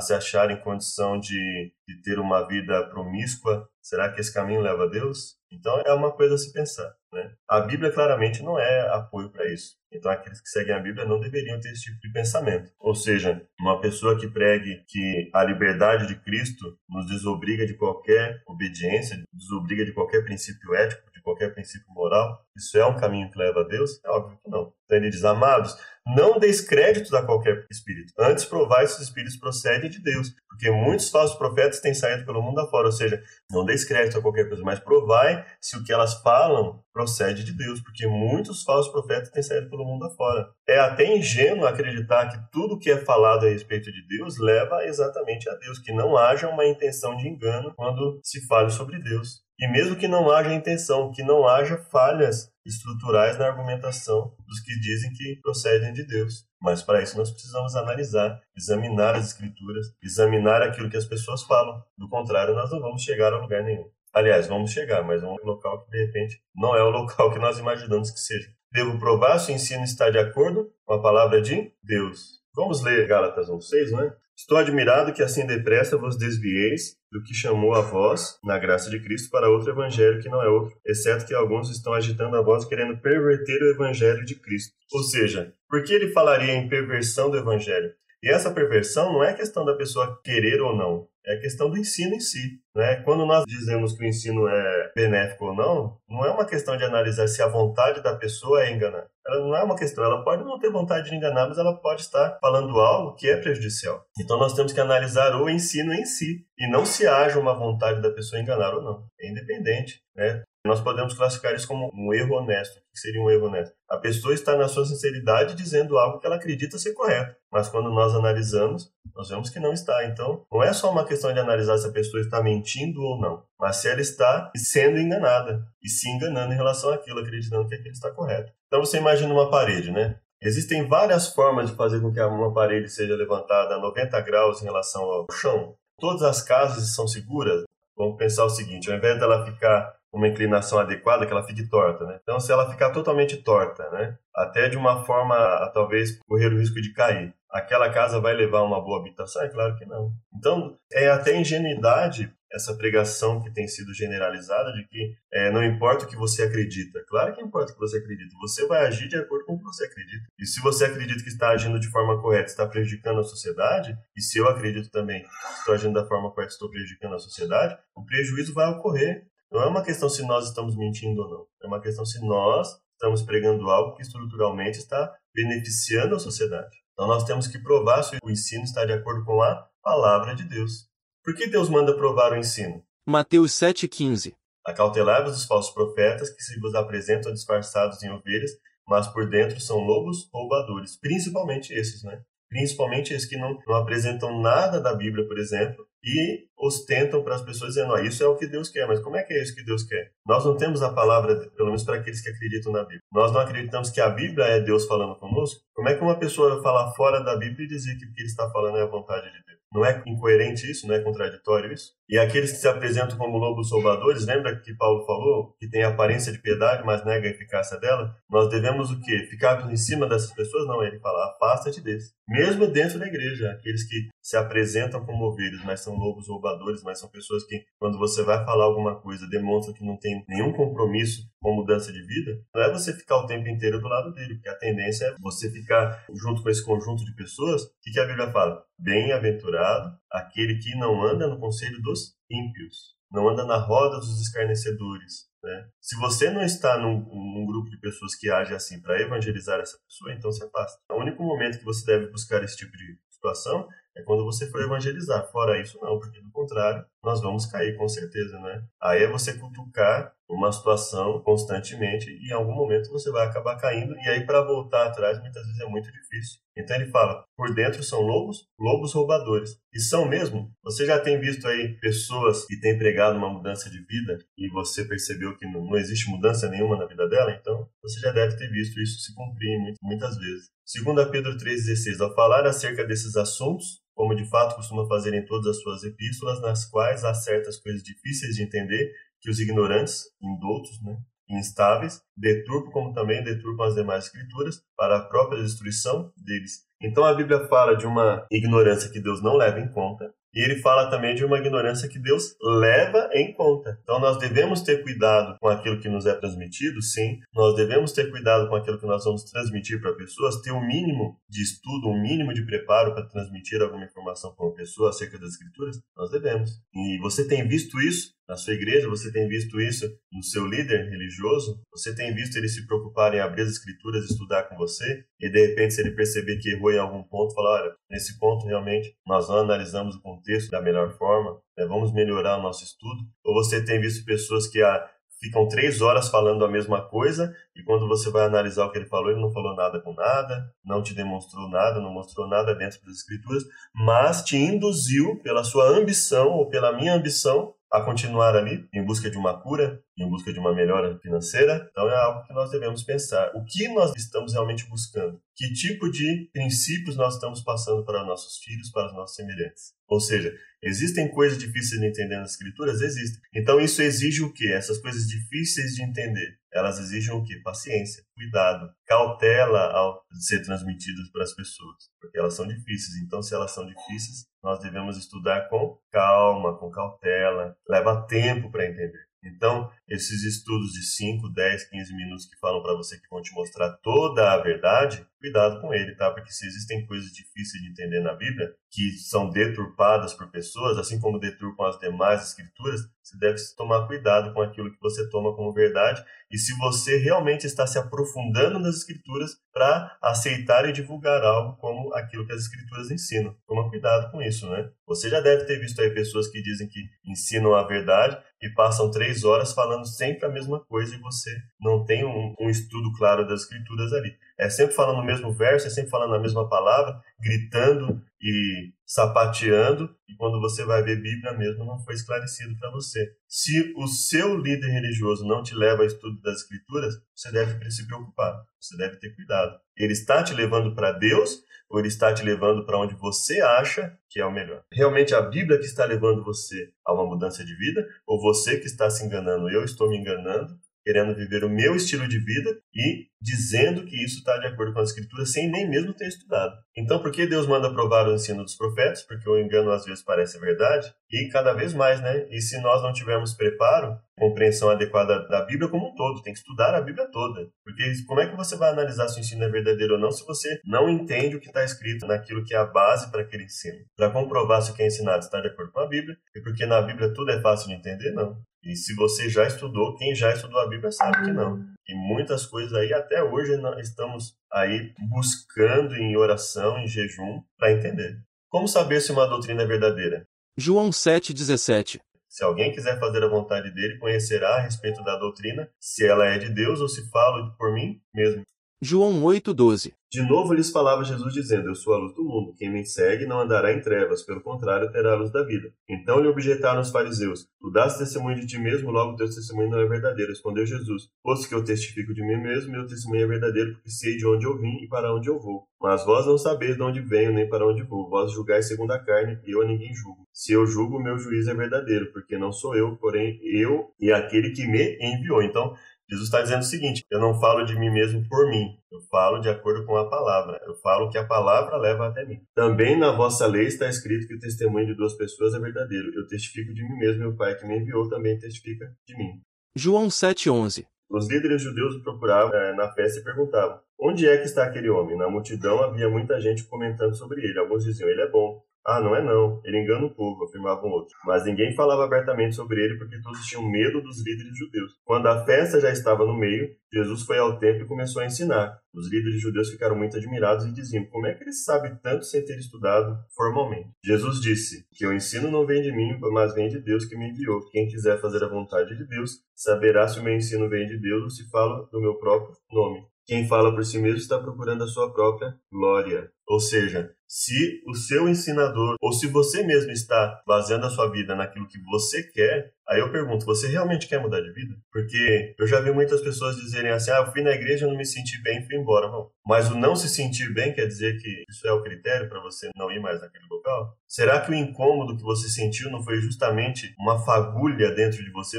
[0.00, 4.84] se achar em condição de, de ter uma vida promíscua, será que esse caminho leva
[4.84, 5.36] a Deus?
[5.52, 6.99] Então é uma coisa a se pensar.
[7.12, 7.32] Né?
[7.48, 9.76] A Bíblia claramente não é apoio para isso.
[9.92, 12.70] Então aqueles que seguem a Bíblia não deveriam ter esse tipo de pensamento.
[12.78, 18.40] Ou seja, uma pessoa que pregue que a liberdade de Cristo nos desobriga de qualquer
[18.46, 23.38] obediência, desobriga de qualquer princípio ético, de qualquer princípio moral, isso é um caminho que
[23.38, 24.00] leva a Deus?
[24.04, 24.72] É óbvio que não.
[24.84, 25.76] Então ele diz, amados,
[26.14, 28.12] não deis créditos a qualquer espírito.
[28.18, 30.34] Antes provai se os espíritos procedem de Deus.
[30.48, 32.86] Porque muitos falsos profetas têm saído pelo mundo afora.
[32.86, 36.82] Ou seja, não deis crédito a qualquer coisa, mas provai se o que elas falam
[36.92, 37.80] procede de Deus.
[37.80, 40.48] Porque muitos falsos profetas têm saído pelo mundo afora.
[40.68, 45.48] É até ingênuo acreditar que tudo que é falado a respeito de Deus leva exatamente
[45.48, 45.78] a Deus.
[45.78, 49.42] Que não haja uma intenção de engano quando se fale sobre Deus.
[49.58, 54.78] E mesmo que não haja intenção, que não haja falhas estruturais na argumentação dos que
[54.80, 56.44] dizem que procedem de Deus.
[56.60, 61.82] Mas para isso nós precisamos analisar, examinar as escrituras, examinar aquilo que as pessoas falam.
[61.96, 63.88] Do contrário, nós não vamos chegar a lugar nenhum.
[64.12, 67.58] Aliás, vamos chegar, mas um local que de repente não é o local que nós
[67.58, 68.50] imaginamos que seja.
[68.72, 72.40] Devo provar se o ensino está de acordo com a palavra de Deus.
[72.54, 74.14] Vamos ler Gálatas 1,6, não é?
[74.40, 78.98] Estou admirado que assim depressa vos desvieis do que chamou a vós, na graça de
[78.98, 82.64] Cristo, para outro evangelho que não é outro, exceto que alguns estão agitando a voz
[82.64, 84.72] querendo perverter o evangelho de Cristo.
[84.94, 87.92] Ou seja, por que ele falaria em perversão do evangelho?
[88.22, 92.14] E essa perversão não é questão da pessoa querer ou não, é questão do ensino
[92.14, 92.62] em si.
[92.74, 92.96] Né?
[93.04, 96.84] Quando nós dizemos que o ensino é benéfico ou não, não é uma questão de
[96.84, 99.06] analisar se a vontade da pessoa é enganar.
[99.26, 102.02] Ela não é uma questão, ela pode não ter vontade de enganar, mas ela pode
[102.02, 104.04] estar falando algo que é prejudicial.
[104.18, 108.02] Então nós temos que analisar o ensino em si, e não se haja uma vontade
[108.02, 109.04] da pessoa enganar ou não.
[109.18, 110.02] É independente.
[110.14, 110.42] Né?
[110.64, 112.76] Nós podemos classificar isso como um erro honesto.
[112.76, 113.74] O que seria um erro honesto?
[113.88, 117.90] A pessoa está na sua sinceridade dizendo algo que ela acredita ser correto, mas quando
[117.90, 120.04] nós analisamos, nós vemos que não está.
[120.04, 123.42] Então, não é só uma questão de analisar se a pessoa está mentindo ou não,
[123.58, 127.92] mas se ela está sendo enganada e se enganando em relação àquilo, acreditando que aquilo
[127.92, 128.52] está correto.
[128.66, 130.18] Então, você imagina uma parede, né?
[130.42, 134.64] Existem várias formas de fazer com que uma parede seja levantada a 90 graus em
[134.64, 135.74] relação ao chão.
[135.98, 137.64] Todas as casas são seguras.
[137.96, 142.04] Vamos pensar o seguinte: ao invés dela ficar uma inclinação adequada que ela fique torta,
[142.04, 142.18] né?
[142.22, 144.16] Então, se ela ficar totalmente torta, né?
[144.34, 148.62] Até de uma forma a talvez correr o risco de cair, aquela casa vai levar
[148.62, 149.42] uma boa habitação?
[149.42, 150.12] É claro que não.
[150.34, 156.04] Então, é até ingenuidade essa pregação que tem sido generalizada de que é, não importa
[156.04, 157.02] o que você acredita.
[157.06, 158.34] Claro que importa o que você acredita.
[158.40, 160.24] Você vai agir de acordo com o que você acredita.
[160.38, 164.20] E se você acredita que está agindo de forma correta, está prejudicando a sociedade, e
[164.20, 168.04] se eu acredito também que estou agindo da forma correta, estou prejudicando a sociedade, o
[168.04, 169.26] prejuízo vai ocorrer.
[169.50, 171.46] Não é uma questão se nós estamos mentindo ou não.
[171.62, 176.76] É uma questão se nós estamos pregando algo que estruturalmente está beneficiando a sociedade.
[176.92, 180.44] Então nós temos que provar se o ensino está de acordo com a palavra de
[180.44, 180.88] Deus.
[181.24, 182.84] Por que Deus manda provar o ensino?
[183.06, 184.34] Mateus 7,15
[184.64, 188.52] Acautelai-vos dos falsos profetas que se vos apresentam disfarçados em ovelhas,
[188.86, 190.96] mas por dentro são lobos roubadores.
[190.96, 192.22] Principalmente esses, né?
[192.50, 197.42] Principalmente esses que não, não apresentam nada da Bíblia, por exemplo, e ostentam para as
[197.42, 199.54] pessoas dizendo, ah, isso é o que Deus quer, mas como é que é isso
[199.54, 200.10] que Deus quer?
[200.26, 203.02] Nós não temos a palavra, pelo menos para aqueles que acreditam na Bíblia.
[203.12, 205.60] Nós não acreditamos que a Bíblia é Deus falando conosco.
[205.74, 208.28] Como é que uma pessoa falar fora da Bíblia e dizer que o que ele
[208.28, 209.60] está falando é a vontade de Deus?
[209.72, 210.88] Não é incoerente isso?
[210.88, 211.92] Não é contraditório isso?
[212.10, 216.32] E aqueles que se apresentam como lobos salvadores, lembra que Paulo falou que tem aparência
[216.32, 218.12] de piedade, mas nega a eficácia dela?
[218.28, 219.28] Nós devemos o quê?
[219.30, 220.66] Ficar em cima dessas pessoas?
[220.66, 222.12] Não, ele fala, afasta-te desses.
[222.28, 226.98] Mesmo dentro da igreja, aqueles que se apresentam como ovelhas, mas são lobos roubadores, mas
[226.98, 231.22] são pessoas que, quando você vai falar alguma coisa, demonstram que não tem nenhum compromisso
[231.40, 234.48] com mudança de vida, não é você ficar o tempo inteiro do lado dele, porque
[234.48, 237.62] a tendência é você ficar junto com esse conjunto de pessoas.
[237.62, 238.64] O que a Bíblia fala?
[238.76, 245.28] Bem-aventurado aquele que não anda no conselho dos ímpios, não anda na roda dos escarnecedores.
[245.42, 245.68] Né?
[245.80, 249.78] Se você não está num, num grupo de pessoas que age assim para evangelizar essa
[249.86, 250.78] pessoa, então se afasta.
[250.90, 254.62] O único momento que você deve buscar esse tipo de situação é quando você for
[254.62, 255.30] evangelizar.
[255.30, 258.62] Fora isso, não, porque do contrário, nós vamos cair com certeza, né?
[258.80, 263.96] Aí é você cutucar uma situação constantemente e em algum momento você vai acabar caindo
[263.96, 266.40] e aí para voltar atrás muitas vezes é muito difícil.
[266.56, 269.56] Então ele fala, por dentro são lobos, lobos roubadores.
[269.72, 270.52] E são mesmo.
[270.62, 274.84] Você já tem visto aí pessoas que têm pregado uma mudança de vida e você
[274.84, 278.48] percebeu que não, não existe mudança nenhuma na vida dela, então você já deve ter
[278.50, 280.50] visto isso se cumprir muitas vezes.
[280.64, 285.46] Segundo Pedro 3,16, ao falar acerca desses assuntos, como de fato costuma fazer em todas
[285.46, 290.80] as suas epístolas, nas quais há certas coisas difíceis de entender que os ignorantes, indoutos,
[290.82, 296.64] né, instáveis, deturpam como também deturpam as demais escrituras para a própria destruição deles.
[296.82, 300.60] Então a Bíblia fala de uma ignorância que Deus não leva em conta, e ele
[300.60, 303.78] fala também de uma ignorância que Deus leva em conta.
[303.82, 307.18] Então nós devemos ter cuidado com aquilo que nos é transmitido, sim.
[307.34, 311.16] Nós devemos ter cuidado com aquilo que nós vamos transmitir para pessoas, ter um mínimo
[311.28, 315.30] de estudo, um mínimo de preparo para transmitir alguma informação para uma pessoa acerca das
[315.30, 315.80] escrituras.
[315.96, 316.50] Nós devemos.
[316.74, 320.88] E você tem visto isso na sua igreja, você tem visto isso no seu líder
[320.88, 325.28] religioso, você tem visto ele se preocupar em abrir as escrituras estudar com você, e
[325.28, 328.94] de repente, se ele perceber que errou em algum ponto, falar: olha, nesse ponto realmente
[329.04, 331.66] nós não analisamos o contexto da melhor forma, né?
[331.66, 333.02] vamos melhorar o nosso estudo.
[333.24, 334.88] Ou você tem visto pessoas que ah,
[335.20, 338.86] ficam três horas falando a mesma coisa e quando você vai analisar o que ele
[338.86, 342.80] falou, ele não falou nada com nada, não te demonstrou nada, não mostrou nada dentro
[342.84, 343.42] das escrituras,
[343.74, 349.10] mas te induziu pela sua ambição ou pela minha ambição a continuar ali em busca
[349.10, 351.68] de uma cura, em busca de uma melhora financeira.
[351.70, 353.30] Então é algo que nós devemos pensar.
[353.34, 355.20] O que nós estamos realmente buscando?
[355.36, 359.74] Que tipo de princípios nós estamos passando para nossos filhos, para os nossos semelhantes?
[359.88, 360.32] Ou seja,
[360.62, 362.80] existem coisas difíceis de entender nas escrituras?
[362.80, 363.20] Existem.
[363.34, 364.48] Então isso exige o quê?
[364.52, 367.40] Essas coisas difíceis de entender elas exigem o quê?
[367.44, 372.96] Paciência, cuidado, cautela ao ser transmitidas para as pessoas, porque elas são difíceis.
[373.04, 378.66] Então, se elas são difíceis, nós devemos estudar com calma, com cautela, leva tempo para
[378.66, 379.09] entender.
[379.22, 383.32] Então, esses estudos de 5, 10, 15 minutos que falam para você que vão te
[383.34, 386.10] mostrar toda a verdade, cuidado com ele, tá?
[386.10, 391.00] Porque se existem coisas difíceis de entender na Bíblia, que são deturpadas por pessoas, assim
[391.00, 395.52] como deturpam as demais escrituras, você deve tomar cuidado com aquilo que você toma como
[395.52, 401.56] verdade e se você realmente está se aprofundando nas escrituras para aceitar e divulgar algo
[401.56, 403.34] como aquilo que as escrituras ensinam.
[403.48, 404.70] Toma cuidado com isso, né?
[404.86, 408.90] Você já deve ter visto aí pessoas que dizem que ensinam a verdade e passam
[408.90, 413.26] três horas falando sempre a mesma coisa e você não tem um, um estudo claro
[413.26, 414.16] das escrituras ali.
[414.40, 419.94] É sempre falando o mesmo verso, é sempre falando a mesma palavra, gritando e sapateando
[420.08, 423.12] e quando você vai ver Bíblia mesmo não foi esclarecido para você.
[423.28, 427.86] Se o seu líder religioso não te leva ao estudo das Escrituras, você deve se
[427.86, 429.60] preocupar, você deve ter cuidado.
[429.76, 433.96] Ele está te levando para Deus ou ele está te levando para onde você acha
[434.08, 434.64] que é o melhor?
[434.72, 438.66] Realmente a Bíblia que está levando você a uma mudança de vida ou você que
[438.66, 439.50] está se enganando?
[439.50, 444.18] Eu estou me enganando querendo viver o meu estilo de vida e dizendo que isso
[444.18, 446.54] está de acordo com a Escritura sem nem mesmo ter estudado.
[446.76, 449.02] Então, por que Deus manda provar o ensino dos profetas?
[449.02, 452.26] Porque o engano às vezes parece verdade e cada vez mais, né?
[452.30, 456.38] E se nós não tivermos preparo, compreensão adequada da Bíblia como um todo, tem que
[456.38, 457.48] estudar a Bíblia toda.
[457.64, 460.24] Porque como é que você vai analisar se o ensino é verdadeiro ou não se
[460.24, 463.78] você não entende o que está escrito naquilo que é a base para aquele ensino?
[463.96, 466.64] Para comprovar se o que é ensinado está de acordo com a Bíblia, e porque
[466.64, 468.40] na Bíblia tudo é fácil de entender, não.
[468.62, 471.64] E se você já estudou, quem já estudou a Bíblia sabe que não.
[471.88, 478.22] E muitas coisas aí, até hoje, estamos aí buscando em oração, em jejum, para entender.
[478.48, 480.26] Como saber se uma doutrina é verdadeira?
[480.56, 486.06] João 7,17 Se alguém quiser fazer a vontade dele, conhecerá a respeito da doutrina, se
[486.06, 488.42] ela é de Deus ou se falo por mim mesmo.
[488.82, 492.72] João 8,12 De novo lhes falava Jesus dizendo, Eu sou a luz do mundo, quem
[492.72, 495.70] me segue não andará em trevas, pelo contrário terá a luz da vida.
[495.86, 499.80] Então lhe objetaram os fariseus, Tu dás testemunho de ti mesmo, logo teu testemunho não
[499.80, 500.30] é verdadeiro.
[500.30, 504.16] Respondeu Jesus, Posto que eu testifico de mim mesmo, meu testemunho é verdadeiro, porque sei
[504.16, 505.68] de onde eu vim e para onde eu vou.
[505.78, 508.08] Mas vós não sabeis de onde venho, nem para onde vou.
[508.08, 510.26] Vós julgais segundo a carne, e eu a ninguém julgo.
[510.32, 514.52] Se eu julgo, meu juízo é verdadeiro, porque não sou eu, porém eu e aquele
[514.52, 515.42] que me enviou.
[515.42, 515.74] Então,
[516.10, 519.38] Jesus está dizendo o seguinte: eu não falo de mim mesmo por mim, eu falo
[519.38, 520.60] de acordo com a palavra.
[520.66, 522.40] Eu falo que a palavra leva até mim.
[522.54, 526.10] Também na vossa lei está escrito que o testemunho de duas pessoas é verdadeiro.
[526.14, 529.40] Eu testifico de mim mesmo, e o Pai que me enviou também testifica de mim.
[529.76, 534.46] João 7,11 Os líderes judeus o procuravam é, na festa e perguntavam: Onde é que
[534.46, 535.16] está aquele homem?
[535.16, 537.60] Na multidão havia muita gente comentando sobre ele.
[537.60, 538.60] Alguns diziam: Ele é bom.
[538.84, 539.60] Ah, não é não.
[539.64, 541.16] Ele engana o povo, afirmavam outros.
[541.24, 544.92] Mas ninguém falava abertamente sobre ele porque todos tinham medo dos líderes judeus.
[545.04, 548.78] Quando a festa já estava no meio, Jesus foi ao templo e começou a ensinar.
[548.92, 552.44] Os líderes judeus ficaram muito admirados e diziam: Como é que ele sabe tanto sem
[552.44, 553.90] ter estudado formalmente?
[554.04, 557.30] Jesus disse: Que o ensino não vem de mim, mas vem de Deus que me
[557.30, 557.60] enviou.
[557.70, 561.22] Quem quiser fazer a vontade de Deus saberá se o meu ensino vem de Deus
[561.22, 563.04] ou se falo do meu próprio nome.
[563.26, 566.32] Quem fala por si mesmo está procurando a sua própria glória.
[566.48, 571.36] Ou seja, se o seu ensinador, ou se você mesmo está baseando a sua vida
[571.36, 574.74] naquilo que você quer, aí eu pergunto, você realmente quer mudar de vida?
[574.92, 578.04] Porque eu já vi muitas pessoas dizerem assim, ah, eu fui na igreja, não me
[578.04, 579.06] senti bem, fui embora.
[579.06, 579.30] Não.
[579.46, 582.68] Mas o não se sentir bem quer dizer que isso é o critério para você
[582.74, 583.96] não ir mais naquele local?
[584.08, 588.58] Será que o incômodo que você sentiu não foi justamente uma fagulha dentro de você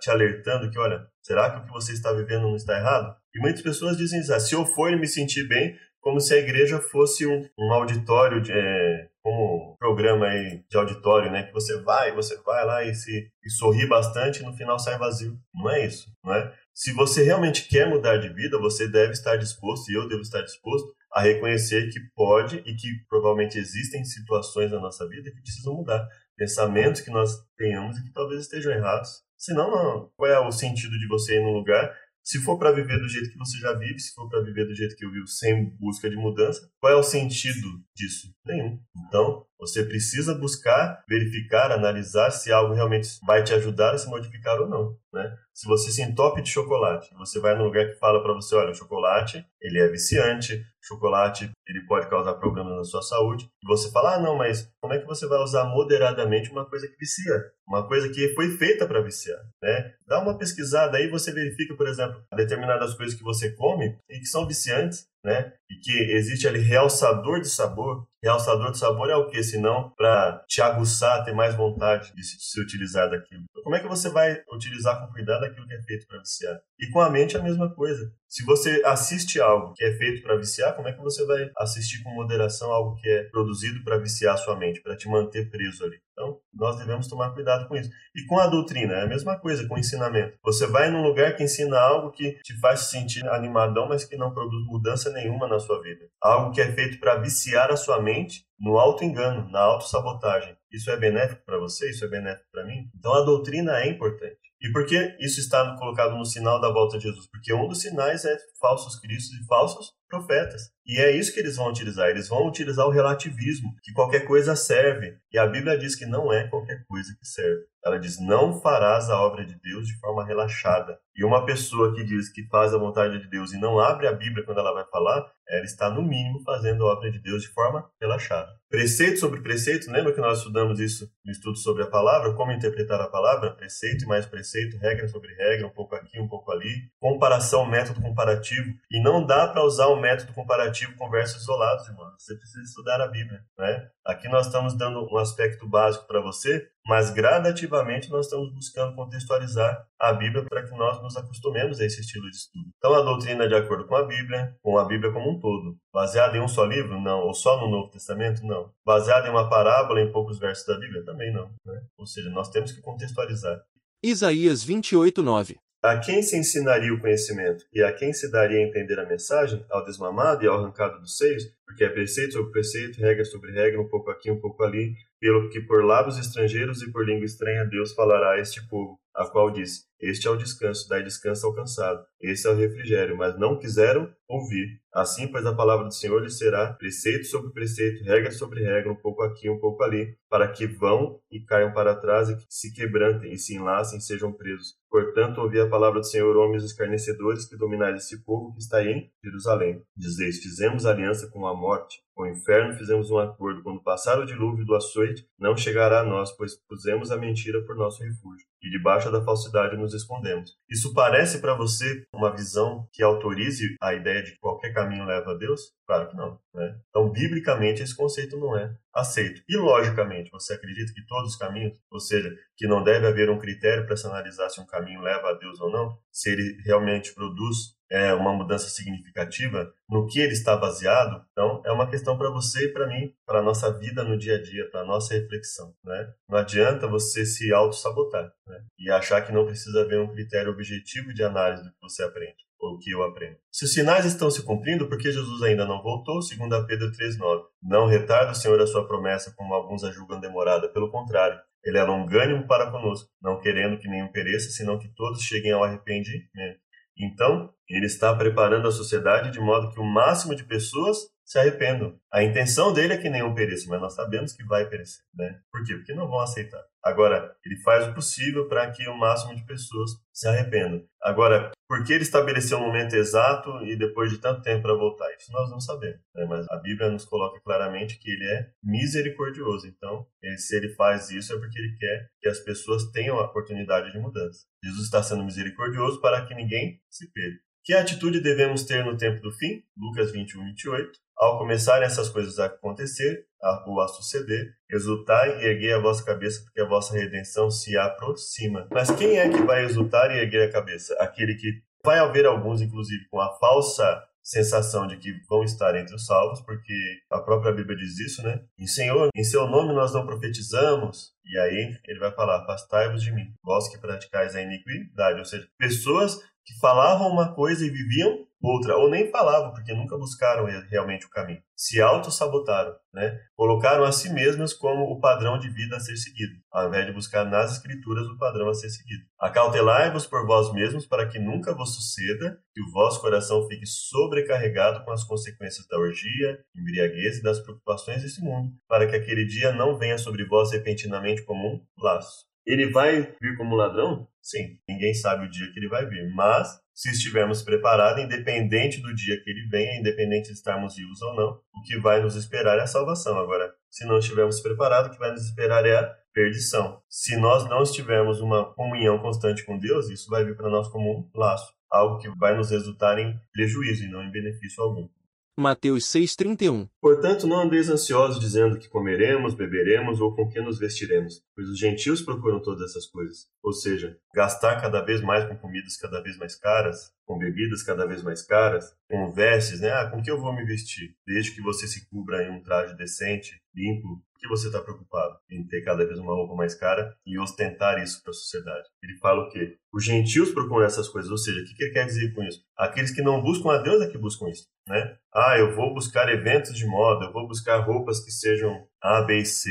[0.00, 3.16] te alertando que, olha, será que o que você está vivendo não está errado?
[3.34, 6.38] E muitas pessoas dizem ah, se eu for e me sentir bem, como se a
[6.38, 11.44] igreja fosse um, um auditório, de, é, como um programa aí de auditório, né?
[11.44, 14.98] Que você vai, você vai lá e, se, e sorri bastante e no final sai
[14.98, 15.38] vazio.
[15.54, 16.52] Não é isso, não é?
[16.74, 20.42] Se você realmente quer mudar de vida, você deve estar disposto, e eu devo estar
[20.42, 25.74] disposto, a reconhecer que pode e que provavelmente existem situações na nossa vida que precisam
[25.74, 26.04] mudar.
[26.36, 29.22] Pensamentos que nós tenhamos e que talvez estejam errados.
[29.36, 32.98] Senão, não, qual é o sentido de você ir num lugar se for para viver
[32.98, 35.26] do jeito que você já vive, se for para viver do jeito que eu vivo
[35.26, 38.32] sem busca de mudança, qual é o sentido disso?
[38.44, 38.78] Nenhum.
[39.06, 44.60] Então, você precisa buscar, verificar, analisar se algo realmente vai te ajudar a se modificar
[44.60, 45.36] ou não, né?
[45.54, 48.70] Se você se entope de chocolate, você vai num lugar que fala para você, olha,
[48.70, 53.90] o chocolate, ele é viciante, chocolate, ele pode causar problemas na sua saúde, e você
[53.90, 57.52] fala, ah, não, mas como é que você vai usar moderadamente uma coisa que vicia?
[57.68, 59.94] Uma coisa que foi feita para viciar, né?
[60.06, 64.26] Dá uma pesquisada aí, você verifica, por exemplo, determinadas coisas que você come e que
[64.26, 65.52] são viciantes, né?
[65.70, 68.06] E que existe ali realçador de sabor.
[68.22, 69.42] Realçador de sabor é o que?
[69.42, 73.42] Senão para te aguçar, ter mais vontade de se, utilizar daquilo.
[73.50, 76.60] Então, como é que você vai utilizar com cuidado aquilo que é feito para viciar?
[76.82, 78.12] E com a mente a mesma coisa.
[78.28, 82.02] Se você assiste algo que é feito para viciar, como é que você vai assistir
[82.02, 85.84] com moderação algo que é produzido para viciar a sua mente, para te manter preso
[85.84, 85.98] ali?
[86.10, 87.88] Então, nós devemos tomar cuidado com isso.
[88.16, 90.36] E com a doutrina, é a mesma coisa, com o ensinamento.
[90.42, 94.16] Você vai num lugar que ensina algo que te faz se sentir animadão, mas que
[94.16, 96.08] não produz mudança nenhuma na sua vida.
[96.20, 100.56] Algo que é feito para viciar a sua mente no auto-engano, na auto-sabotagem.
[100.72, 101.90] Isso é benéfico para você?
[101.90, 102.90] Isso é benéfico para mim?
[102.96, 104.51] Então, a doutrina é importante.
[104.62, 107.28] E por que isso está colocado no sinal da volta de Jesus?
[107.28, 110.70] Porque um dos sinais é falsos cristos e falsos profetas.
[110.86, 112.08] E é isso que eles vão utilizar.
[112.08, 115.16] Eles vão utilizar o relativismo, que qualquer coisa serve.
[115.32, 117.64] E a Bíblia diz que não é qualquer coisa que serve.
[117.84, 120.96] Ela diz: não farás a obra de Deus de forma relaxada.
[121.14, 124.12] E uma pessoa que diz que faz a vontade de Deus e não abre a
[124.12, 127.48] Bíblia quando ela vai falar, ela está, no mínimo, fazendo a obra de Deus de
[127.48, 128.48] forma relaxada.
[128.70, 132.98] Preceito sobre preceito, lembra que nós estudamos isso no estudo sobre a palavra, como interpretar
[133.00, 133.54] a palavra?
[133.54, 136.90] Preceito e mais preceito, regra sobre regra, um pouco aqui, um pouco ali.
[136.98, 138.72] Comparação, método comparativo.
[138.90, 142.10] E não dá para usar o método comparativo com versos isolados, irmão.
[142.16, 143.90] Você precisa estudar a Bíblia, né?
[144.04, 149.86] Aqui nós estamos dando um aspecto básico para você, mas gradativamente nós estamos buscando contextualizar
[149.96, 152.64] a Bíblia para que nós nos acostumemos a esse estilo de estudo.
[152.76, 155.76] Então, a doutrina é de acordo com a Bíblia, com a Bíblia como um todo.
[155.94, 157.00] Baseada em um só livro?
[157.00, 157.20] Não.
[157.20, 158.44] Ou só no Novo Testamento?
[158.44, 158.72] Não.
[158.84, 161.04] Baseada em uma parábola, em poucos versos da Bíblia?
[161.04, 161.48] Também não.
[161.64, 161.80] Né?
[161.96, 163.62] Ou seja, nós temos que contextualizar.
[164.02, 165.60] Isaías 28, 9.
[165.84, 169.66] A quem se ensinaria o conhecimento e a quem se daria a entender a mensagem?
[169.68, 171.42] Ao desmamado e ao arrancado dos seios?
[171.66, 175.50] Porque é preceito sobre preceito, regra sobre regra, um pouco aqui, um pouco ali, pelo
[175.50, 179.50] que por lábios estrangeiros e por língua estranha Deus falará a este povo, a qual
[179.50, 183.58] diz: Este é o descanso, dai descanso ao cansado, esse é o refrigério, mas não
[183.58, 184.80] quiseram ouvir.
[184.92, 188.96] Assim, pois, a palavra do Senhor lhes será preceito sobre preceito, regra sobre regra, um
[188.96, 192.72] pouco aqui, um pouco ali, para que vão e caiam para trás e que se
[192.72, 194.74] quebrantem e se enlacem e sejam presos.
[194.90, 199.10] Portanto, ouvi a palavra do Senhor, homens escarnecedores, que dominais esse povo que está em
[199.24, 199.82] Jerusalém.
[199.96, 203.62] Dizeis, fizemos aliança com a morte, com o inferno fizemos um acordo.
[203.62, 207.76] Quando passar o dilúvio do açoite, não chegará a nós, pois pusemos a mentira por
[207.76, 208.51] nosso refúgio.
[208.62, 210.56] E debaixo da falsidade nos escondemos.
[210.70, 215.32] Isso parece para você uma visão que autorize a ideia de que qualquer caminho leva
[215.32, 215.72] a Deus?
[215.86, 216.38] Claro que não.
[216.54, 216.78] Né?
[216.88, 219.42] Então, biblicamente, esse conceito não é aceito.
[219.48, 223.38] E, logicamente, você acredita que todos os caminhos, ou seja, que não deve haver um
[223.38, 227.14] critério para se analisar se um caminho leva a Deus ou não, se ele realmente
[227.14, 232.30] produz é, uma mudança significativa no que ele está baseado, então é uma questão para
[232.30, 235.12] você e para mim, para a nossa vida no dia a dia, para a nossa
[235.12, 235.74] reflexão.
[235.84, 236.10] Né?
[236.26, 238.64] Não adianta você se auto-sabotar né?
[238.78, 242.42] e achar que não precisa haver um critério objetivo de análise do que você aprende
[242.58, 243.36] ou que eu aprendo.
[243.50, 247.42] Se os sinais estão se cumprindo, porque Jesus ainda não voltou, segundo Pedro 3,9.
[247.60, 250.68] Não retarda o Senhor a sua promessa, como alguns a julgam demorada.
[250.68, 255.22] Pelo contrário, ele é longânimo para conosco, não querendo que nenhum pereça, senão que todos
[255.22, 256.60] cheguem ao arrependimento.
[256.98, 261.98] Então, ele está preparando a sociedade de modo que o máximo de pessoas se arrependam.
[262.12, 265.40] A intenção dele é que nenhum pereça, mas nós sabemos que vai perecer, né?
[265.50, 265.74] Por quê?
[265.74, 266.62] Porque não vão aceitar.
[266.84, 270.82] Agora, ele faz o possível para que o máximo de pessoas se arrependam.
[271.00, 275.08] Agora, por que ele estabeleceu um momento exato e depois de tanto tempo para voltar?
[275.16, 276.00] Isso nós não sabemos.
[276.14, 276.26] Né?
[276.28, 279.68] Mas a Bíblia nos coloca claramente que ele é misericordioso.
[279.68, 280.04] Então,
[280.36, 283.98] se ele faz isso é porque ele quer que as pessoas tenham a oportunidade de
[283.98, 284.44] mudança.
[284.64, 287.38] Jesus está sendo misericordioso para que ninguém se perca.
[287.64, 289.62] Que atitude devemos ter no tempo do fim?
[289.76, 290.98] Lucas 21, 28.
[291.22, 296.04] Ao começarem essas coisas a acontecer, a, ou a suceder, exultai e erguei a vossa
[296.04, 298.66] cabeça, porque a vossa redenção se aproxima.
[298.72, 300.92] Mas quem é que vai exultar e erguer a cabeça?
[300.94, 305.94] Aquele que vai haver alguns, inclusive, com a falsa sensação de que vão estar entre
[305.94, 306.74] os salvos, porque
[307.08, 308.40] a própria Bíblia diz isso, né?
[308.58, 311.12] Em Senhor, em seu nome nós não profetizamos.
[311.24, 315.20] E aí ele vai falar: Afastai-vos de mim, vós que praticais a iniquidade.
[315.20, 319.96] Ou seja, pessoas que falavam uma coisa e viviam outra, ou nem falavam, porque nunca
[319.96, 321.42] buscaram realmente o caminho.
[321.56, 323.18] Se auto-sabotaram, né?
[323.36, 326.92] Colocaram a si mesmas como o padrão de vida a ser seguido, ao invés de
[326.92, 329.04] buscar nas escrituras o padrão a ser seguido.
[329.20, 334.84] Acautelai-vos por vós mesmos para que nunca vos suceda que o vosso coração fique sobrecarregado
[334.84, 339.52] com as consequências da orgia, embriaguez e das preocupações desse mundo, para que aquele dia
[339.52, 342.31] não venha sobre vós repentinamente como um laço.
[342.46, 344.08] Ele vai vir como ladrão?
[344.20, 348.94] Sim, ninguém sabe o dia que ele vai vir, mas se estivermos preparados, independente do
[348.94, 352.58] dia que ele venha, independente de estarmos vivos ou não, o que vai nos esperar
[352.58, 353.18] é a salvação.
[353.18, 356.80] Agora, se não estivermos preparados, o que vai nos esperar é a perdição.
[356.88, 360.90] Se nós não estivermos uma comunhão constante com Deus, isso vai vir para nós como
[360.90, 364.88] um laço, algo que vai nos resultar em prejuízo e não em benefício algum.
[365.36, 371.22] Mateus 6,31 Portanto, não andeis ansiosos dizendo que comeremos, beberemos ou com que nos vestiremos,
[371.34, 373.26] pois os gentios procuram todas essas coisas.
[373.42, 377.86] Ou seja, gastar cada vez mais com comidas cada vez mais caras, com bebidas cada
[377.86, 379.70] vez mais caras, com vestes, né?
[379.70, 380.94] Ah, com que eu vou me vestir?
[381.06, 385.44] Desde que você se cubra em um traje decente, limpo, que você está preocupado em
[385.46, 388.68] ter cada vez uma roupa mais cara e ostentar isso para a sociedade.
[388.82, 389.56] Ele fala o quê?
[389.74, 392.40] Os gentios procuram essas coisas, ou seja, o que ele quer dizer com isso?
[392.56, 394.96] Aqueles que não buscam a Deus é que buscam isso, né?
[395.12, 399.18] Ah, eu vou buscar eventos de moda, eu vou buscar roupas que sejam A, B
[399.18, 399.50] e C,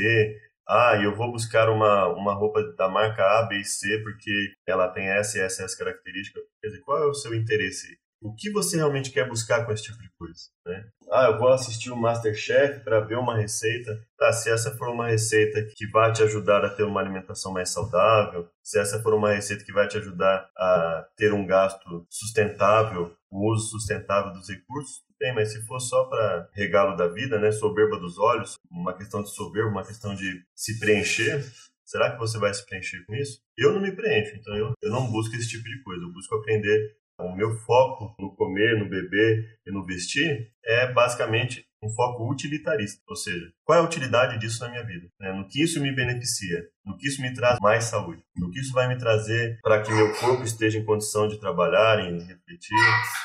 [0.66, 4.88] ah, eu vou buscar uma, uma roupa da marca A, B e C porque ela
[4.88, 6.40] tem essa e essa, essa característica.
[6.62, 7.98] Quer dizer, qual é o seu interesse?
[8.22, 10.40] O que você realmente quer buscar com esse tipo de coisa?
[10.64, 10.84] Né?
[11.10, 14.00] Ah, eu vou assistir o Masterchef para ver uma receita.
[14.16, 17.70] Tá, se essa for uma receita que vai te ajudar a ter uma alimentação mais
[17.70, 23.12] saudável, se essa for uma receita que vai te ajudar a ter um gasto sustentável,
[23.28, 27.52] o uso sustentável dos recursos, Bem, mas se for só para regalo da vida, né,
[27.52, 31.44] soberba dos olhos, uma questão de soberba, uma questão de se preencher,
[31.84, 33.40] será que você vai se preencher com isso?
[33.56, 36.02] Eu não me preencho, então eu, eu não busco esse tipo de coisa.
[36.02, 36.96] Eu busco aprender.
[37.18, 43.02] O meu foco no comer, no beber e no vestir é basicamente um foco utilitarista,
[43.08, 45.08] ou seja, qual é a utilidade disso na minha vida?
[45.18, 45.32] Né?
[45.32, 46.64] No que isso me beneficia?
[46.84, 48.22] No que isso me traz mais saúde?
[48.36, 51.98] No que isso vai me trazer para que meu corpo esteja em condição de trabalhar
[51.98, 52.76] e refletir?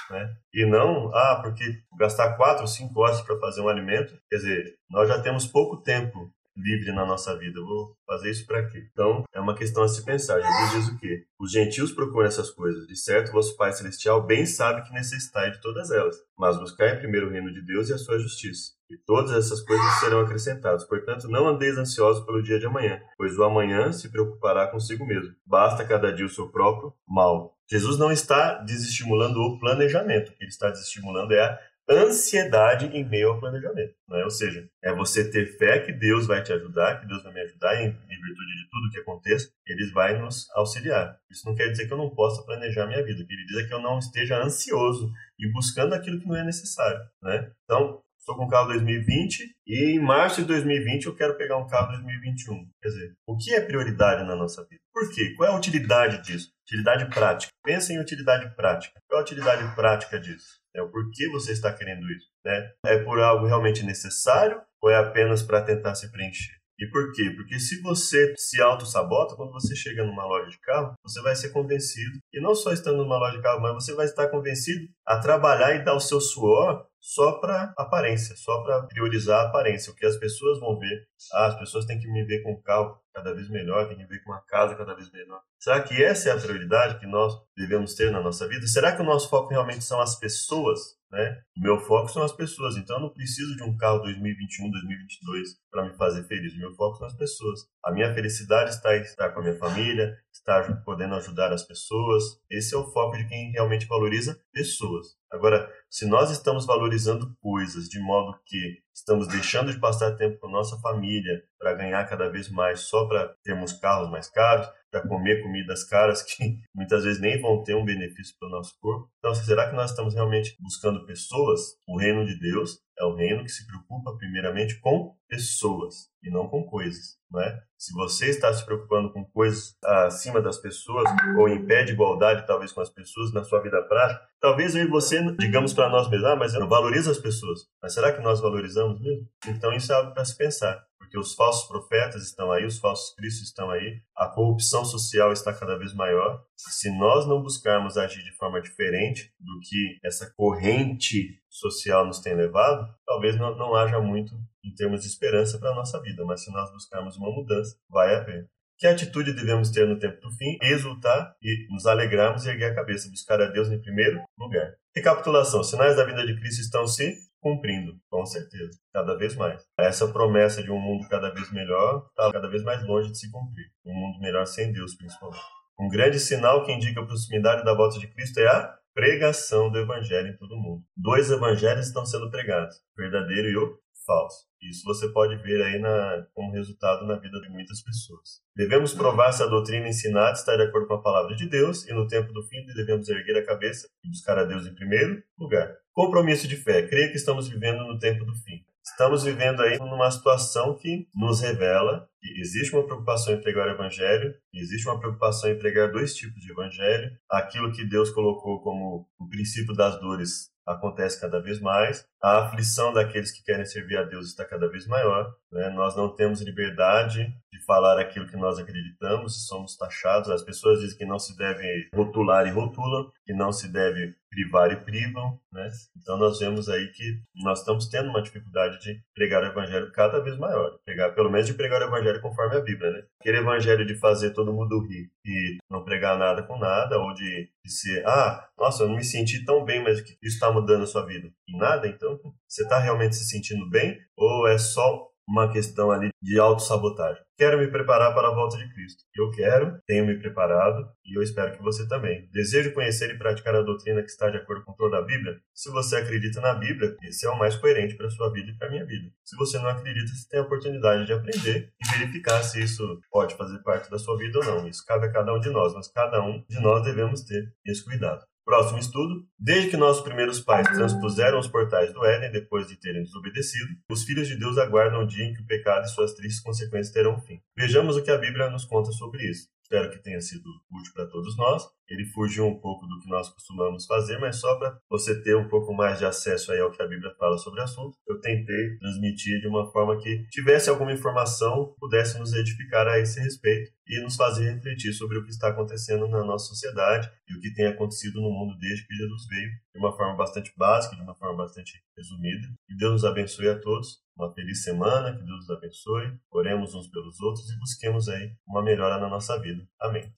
[0.09, 0.35] Né?
[0.53, 4.75] E não, ah, porque gastar quatro ou cinco horas para fazer um alimento, quer dizer,
[4.89, 7.59] nós já temos pouco tempo livre na nossa vida.
[7.59, 8.87] Eu vou fazer isso para quê?
[8.91, 10.41] Então, é uma questão a se pensar.
[10.41, 11.25] Jesus diz o quê?
[11.39, 12.87] Os gentios procuram essas coisas.
[12.87, 16.15] De certo, vosso Pai Celestial bem sabe que necessitai de todas elas.
[16.37, 18.77] Mas buscai em primeiro o reino de Deus e a sua justiça.
[18.89, 20.85] E todas essas coisas serão acrescentadas.
[20.85, 25.35] Portanto, não andeis ansiosos pelo dia de amanhã, pois o amanhã se preocupará consigo mesmo.
[25.45, 27.57] Basta cada dia o seu próprio mal.
[27.69, 30.29] Jesus não está desestimulando o planejamento.
[30.29, 31.59] O que ele está desestimulando é a
[31.89, 33.95] ansiedade em meio ao planejamento.
[34.09, 34.23] Né?
[34.23, 37.41] Ou seja, é você ter fé que Deus vai te ajudar, que Deus vai me
[37.41, 41.17] ajudar em, em virtude de tudo que aconteça, Ele vai nos auxiliar.
[41.31, 43.57] Isso não quer dizer que eu não possa planejar minha vida, o que ele diz
[43.57, 46.99] é que eu não esteja ansioso e buscando aquilo que não é necessário.
[47.21, 47.51] Né?
[47.63, 51.67] Então, estou com um carro 2020 e em março de 2020 eu quero pegar um
[51.67, 52.69] carro 2021.
[52.81, 54.81] Quer dizer, o que é prioridade na nossa vida?
[54.93, 55.33] Por quê?
[55.38, 56.51] Qual é a utilidade disso?
[56.63, 57.51] Utilidade prática.
[57.63, 58.99] Pensa em utilidade prática.
[59.07, 60.59] Qual é a utilidade prática disso?
[60.78, 62.28] É o porquê você está querendo isso.
[62.45, 62.71] Né?
[62.86, 66.55] É por algo realmente necessário ou é apenas para tentar se preencher?
[66.80, 67.32] E por quê?
[67.36, 71.49] Porque se você se auto-sabota, quando você chega numa loja de carro, você vai ser
[71.49, 75.17] convencido, e não só estando numa loja de carro, mas você vai estar convencido a
[75.17, 79.95] trabalhar e dar o seu suor só para aparência, só para priorizar a aparência, o
[79.95, 81.07] que as pessoas vão ver.
[81.31, 84.03] Ah, as pessoas têm que me ver com um carro cada vez melhor, têm que
[84.03, 85.41] me ver com uma casa cada vez melhor.
[85.57, 88.67] Será que essa é a prioridade que nós devemos ter na nossa vida?
[88.67, 90.96] Será que o nosso foco realmente são as pessoas?
[91.11, 91.41] Né?
[91.57, 95.57] O meu foco são as pessoas, então eu não preciso de um carro 2021, 2022
[95.71, 96.53] para me fazer feliz.
[96.53, 97.61] O meu foco são as pessoas.
[97.83, 102.23] A minha felicidade está em estar com a minha família, estar podendo ajudar as pessoas.
[102.49, 105.15] Esse é o foco de quem realmente valoriza pessoas.
[105.31, 110.49] Agora, se nós estamos valorizando coisas de modo que estamos deixando de passar tempo com
[110.49, 115.43] nossa família para ganhar cada vez mais só para termos carros mais caros, para comer
[115.43, 119.09] comidas caras que muitas vezes nem vão ter um benefício para o nosso corpo.
[119.19, 121.77] Então, será que nós estamos realmente buscando pessoas?
[121.87, 126.47] O reino de Deus é o reino que se preocupa primeiramente com pessoas e não
[126.47, 127.61] com coisas, não é?
[127.77, 132.81] Se você está se preocupando com coisas acima das pessoas ou impede igualdade talvez com
[132.81, 136.53] as pessoas na sua vida prática, talvez e você digamos para nós mesmos, ah, mas
[136.53, 137.67] eu valorizo as pessoas.
[137.81, 139.27] Mas será que nós valorizamos mesmo?
[139.47, 143.15] Então isso é algo para se pensar porque os falsos profetas estão aí, os falsos
[143.15, 146.43] cristos estão aí, a corrupção social está cada vez maior.
[146.57, 152.35] Se nós não buscarmos agir de forma diferente do que essa corrente social nos tem
[152.35, 156.43] levado, talvez não, não haja muito em termos de esperança para a nossa vida, mas
[156.43, 158.49] se nós buscarmos uma mudança, vai haver.
[158.78, 160.55] Que atitude devemos ter no tempo do fim?
[160.61, 164.71] Exultar e nos alegrarmos e erguer a cabeça, buscar a Deus em primeiro lugar.
[164.95, 169.63] Recapitulação: sinais da vinda de Cristo estão se cumprindo, com certeza, cada vez mais.
[169.80, 173.32] Essa promessa de um mundo cada vez melhor está cada vez mais longe de se
[173.32, 173.65] cumprir.
[173.84, 175.41] Um mundo melhor sem Deus, principalmente.
[175.80, 179.80] Um grande sinal que indica a proximidade da volta de Cristo é a pregação do
[179.80, 180.84] Evangelho em todo o mundo.
[180.95, 184.47] Dois evangelhos estão sendo pregados, o verdadeiro e o falso.
[184.61, 188.41] Isso você pode ver aí na, como resultado na vida de muitas pessoas.
[188.55, 191.93] Devemos provar se a doutrina ensinada está de acordo com a palavra de Deus e
[191.93, 195.75] no tempo do fim devemos erguer a cabeça e buscar a Deus em primeiro lugar.
[195.93, 196.87] Compromisso de fé.
[196.87, 198.65] Creio que estamos vivendo no tempo do fim.
[198.83, 203.71] Estamos vivendo aí numa situação que nos revela que existe uma preocupação em pregar o
[203.71, 209.07] evangelho, existe uma preocupação em pregar dois tipos de evangelho, aquilo que Deus colocou como
[209.19, 212.05] o princípio das dores acontece cada vez mais.
[212.22, 215.34] A aflição daqueles que querem servir a Deus está cada vez maior.
[215.51, 215.70] Né?
[215.70, 220.30] Nós não temos liberdade de falar aquilo que nós acreditamos somos taxados.
[220.30, 224.71] As pessoas dizem que não se deve rotular e rotulam, que não se deve privar
[224.71, 225.39] e privam.
[225.51, 225.67] Né?
[225.97, 230.19] Então nós vemos aí que nós estamos tendo uma dificuldade de pregar o evangelho cada
[230.19, 230.77] vez maior.
[230.85, 232.91] Pregar, pelo menos de pregar o evangelho conforme a Bíblia.
[232.91, 233.03] Né?
[233.19, 237.49] Aquele evangelho de fazer todo mundo rir e não pregar nada com nada, ou de,
[237.65, 240.88] de ser, ah, nossa, eu não me senti tão bem, mas isso está mudando a
[240.88, 241.29] sua vida?
[241.49, 242.19] Em nada, então?
[242.47, 243.99] Você está realmente se sentindo bem?
[244.15, 247.21] Ou é só uma questão ali de autossabotagem.
[247.38, 249.03] Quero me preparar para a volta de Cristo.
[249.15, 252.28] Eu quero, tenho me preparado e eu espero que você também.
[252.32, 255.38] Desejo conhecer e praticar a doutrina que está de acordo com toda a Bíblia.
[255.53, 258.57] Se você acredita na Bíblia, esse é o mais coerente para a sua vida e
[258.57, 259.11] para a minha vida.
[259.23, 263.36] Se você não acredita, você tem a oportunidade de aprender e verificar se isso pode
[263.36, 264.67] fazer parte da sua vida ou não.
[264.67, 267.84] Isso cabe a cada um de nós, mas cada um de nós devemos ter esse
[267.84, 268.25] cuidado.
[268.47, 269.27] Próximo estudo.
[269.37, 274.05] Desde que nossos primeiros pais transpuseram os portais do Éden depois de terem desobedecido, os
[274.05, 277.19] filhos de Deus aguardam o dia em que o pecado e suas tristes consequências terão
[277.19, 277.41] fim.
[277.57, 279.49] Vejamos o que a Bíblia nos conta sobre isso.
[279.70, 281.68] Espero que tenha sido útil para todos nós.
[281.89, 285.49] Ele fugiu um pouco do que nós costumamos fazer, mas só para você ter um
[285.49, 288.78] pouco mais de acesso aí ao que a Bíblia fala sobre o assunto, eu tentei
[288.78, 294.01] transmitir de uma forma que tivesse alguma informação, pudesse nos edificar a esse respeito e
[294.01, 297.68] nos fazer refletir sobre o que está acontecendo na nossa sociedade e o que tem
[297.68, 301.43] acontecido no mundo desde que Jesus veio, de uma forma bastante básica, de uma forma
[301.43, 302.47] bastante resumida.
[302.68, 304.06] Que Deus nos abençoe a todos.
[304.18, 306.20] Uma feliz semana, que Deus nos abençoe.
[306.32, 309.63] Oremos uns pelos outros e busquemos aí uma melhora na nossa vida.
[309.80, 310.11] Amém.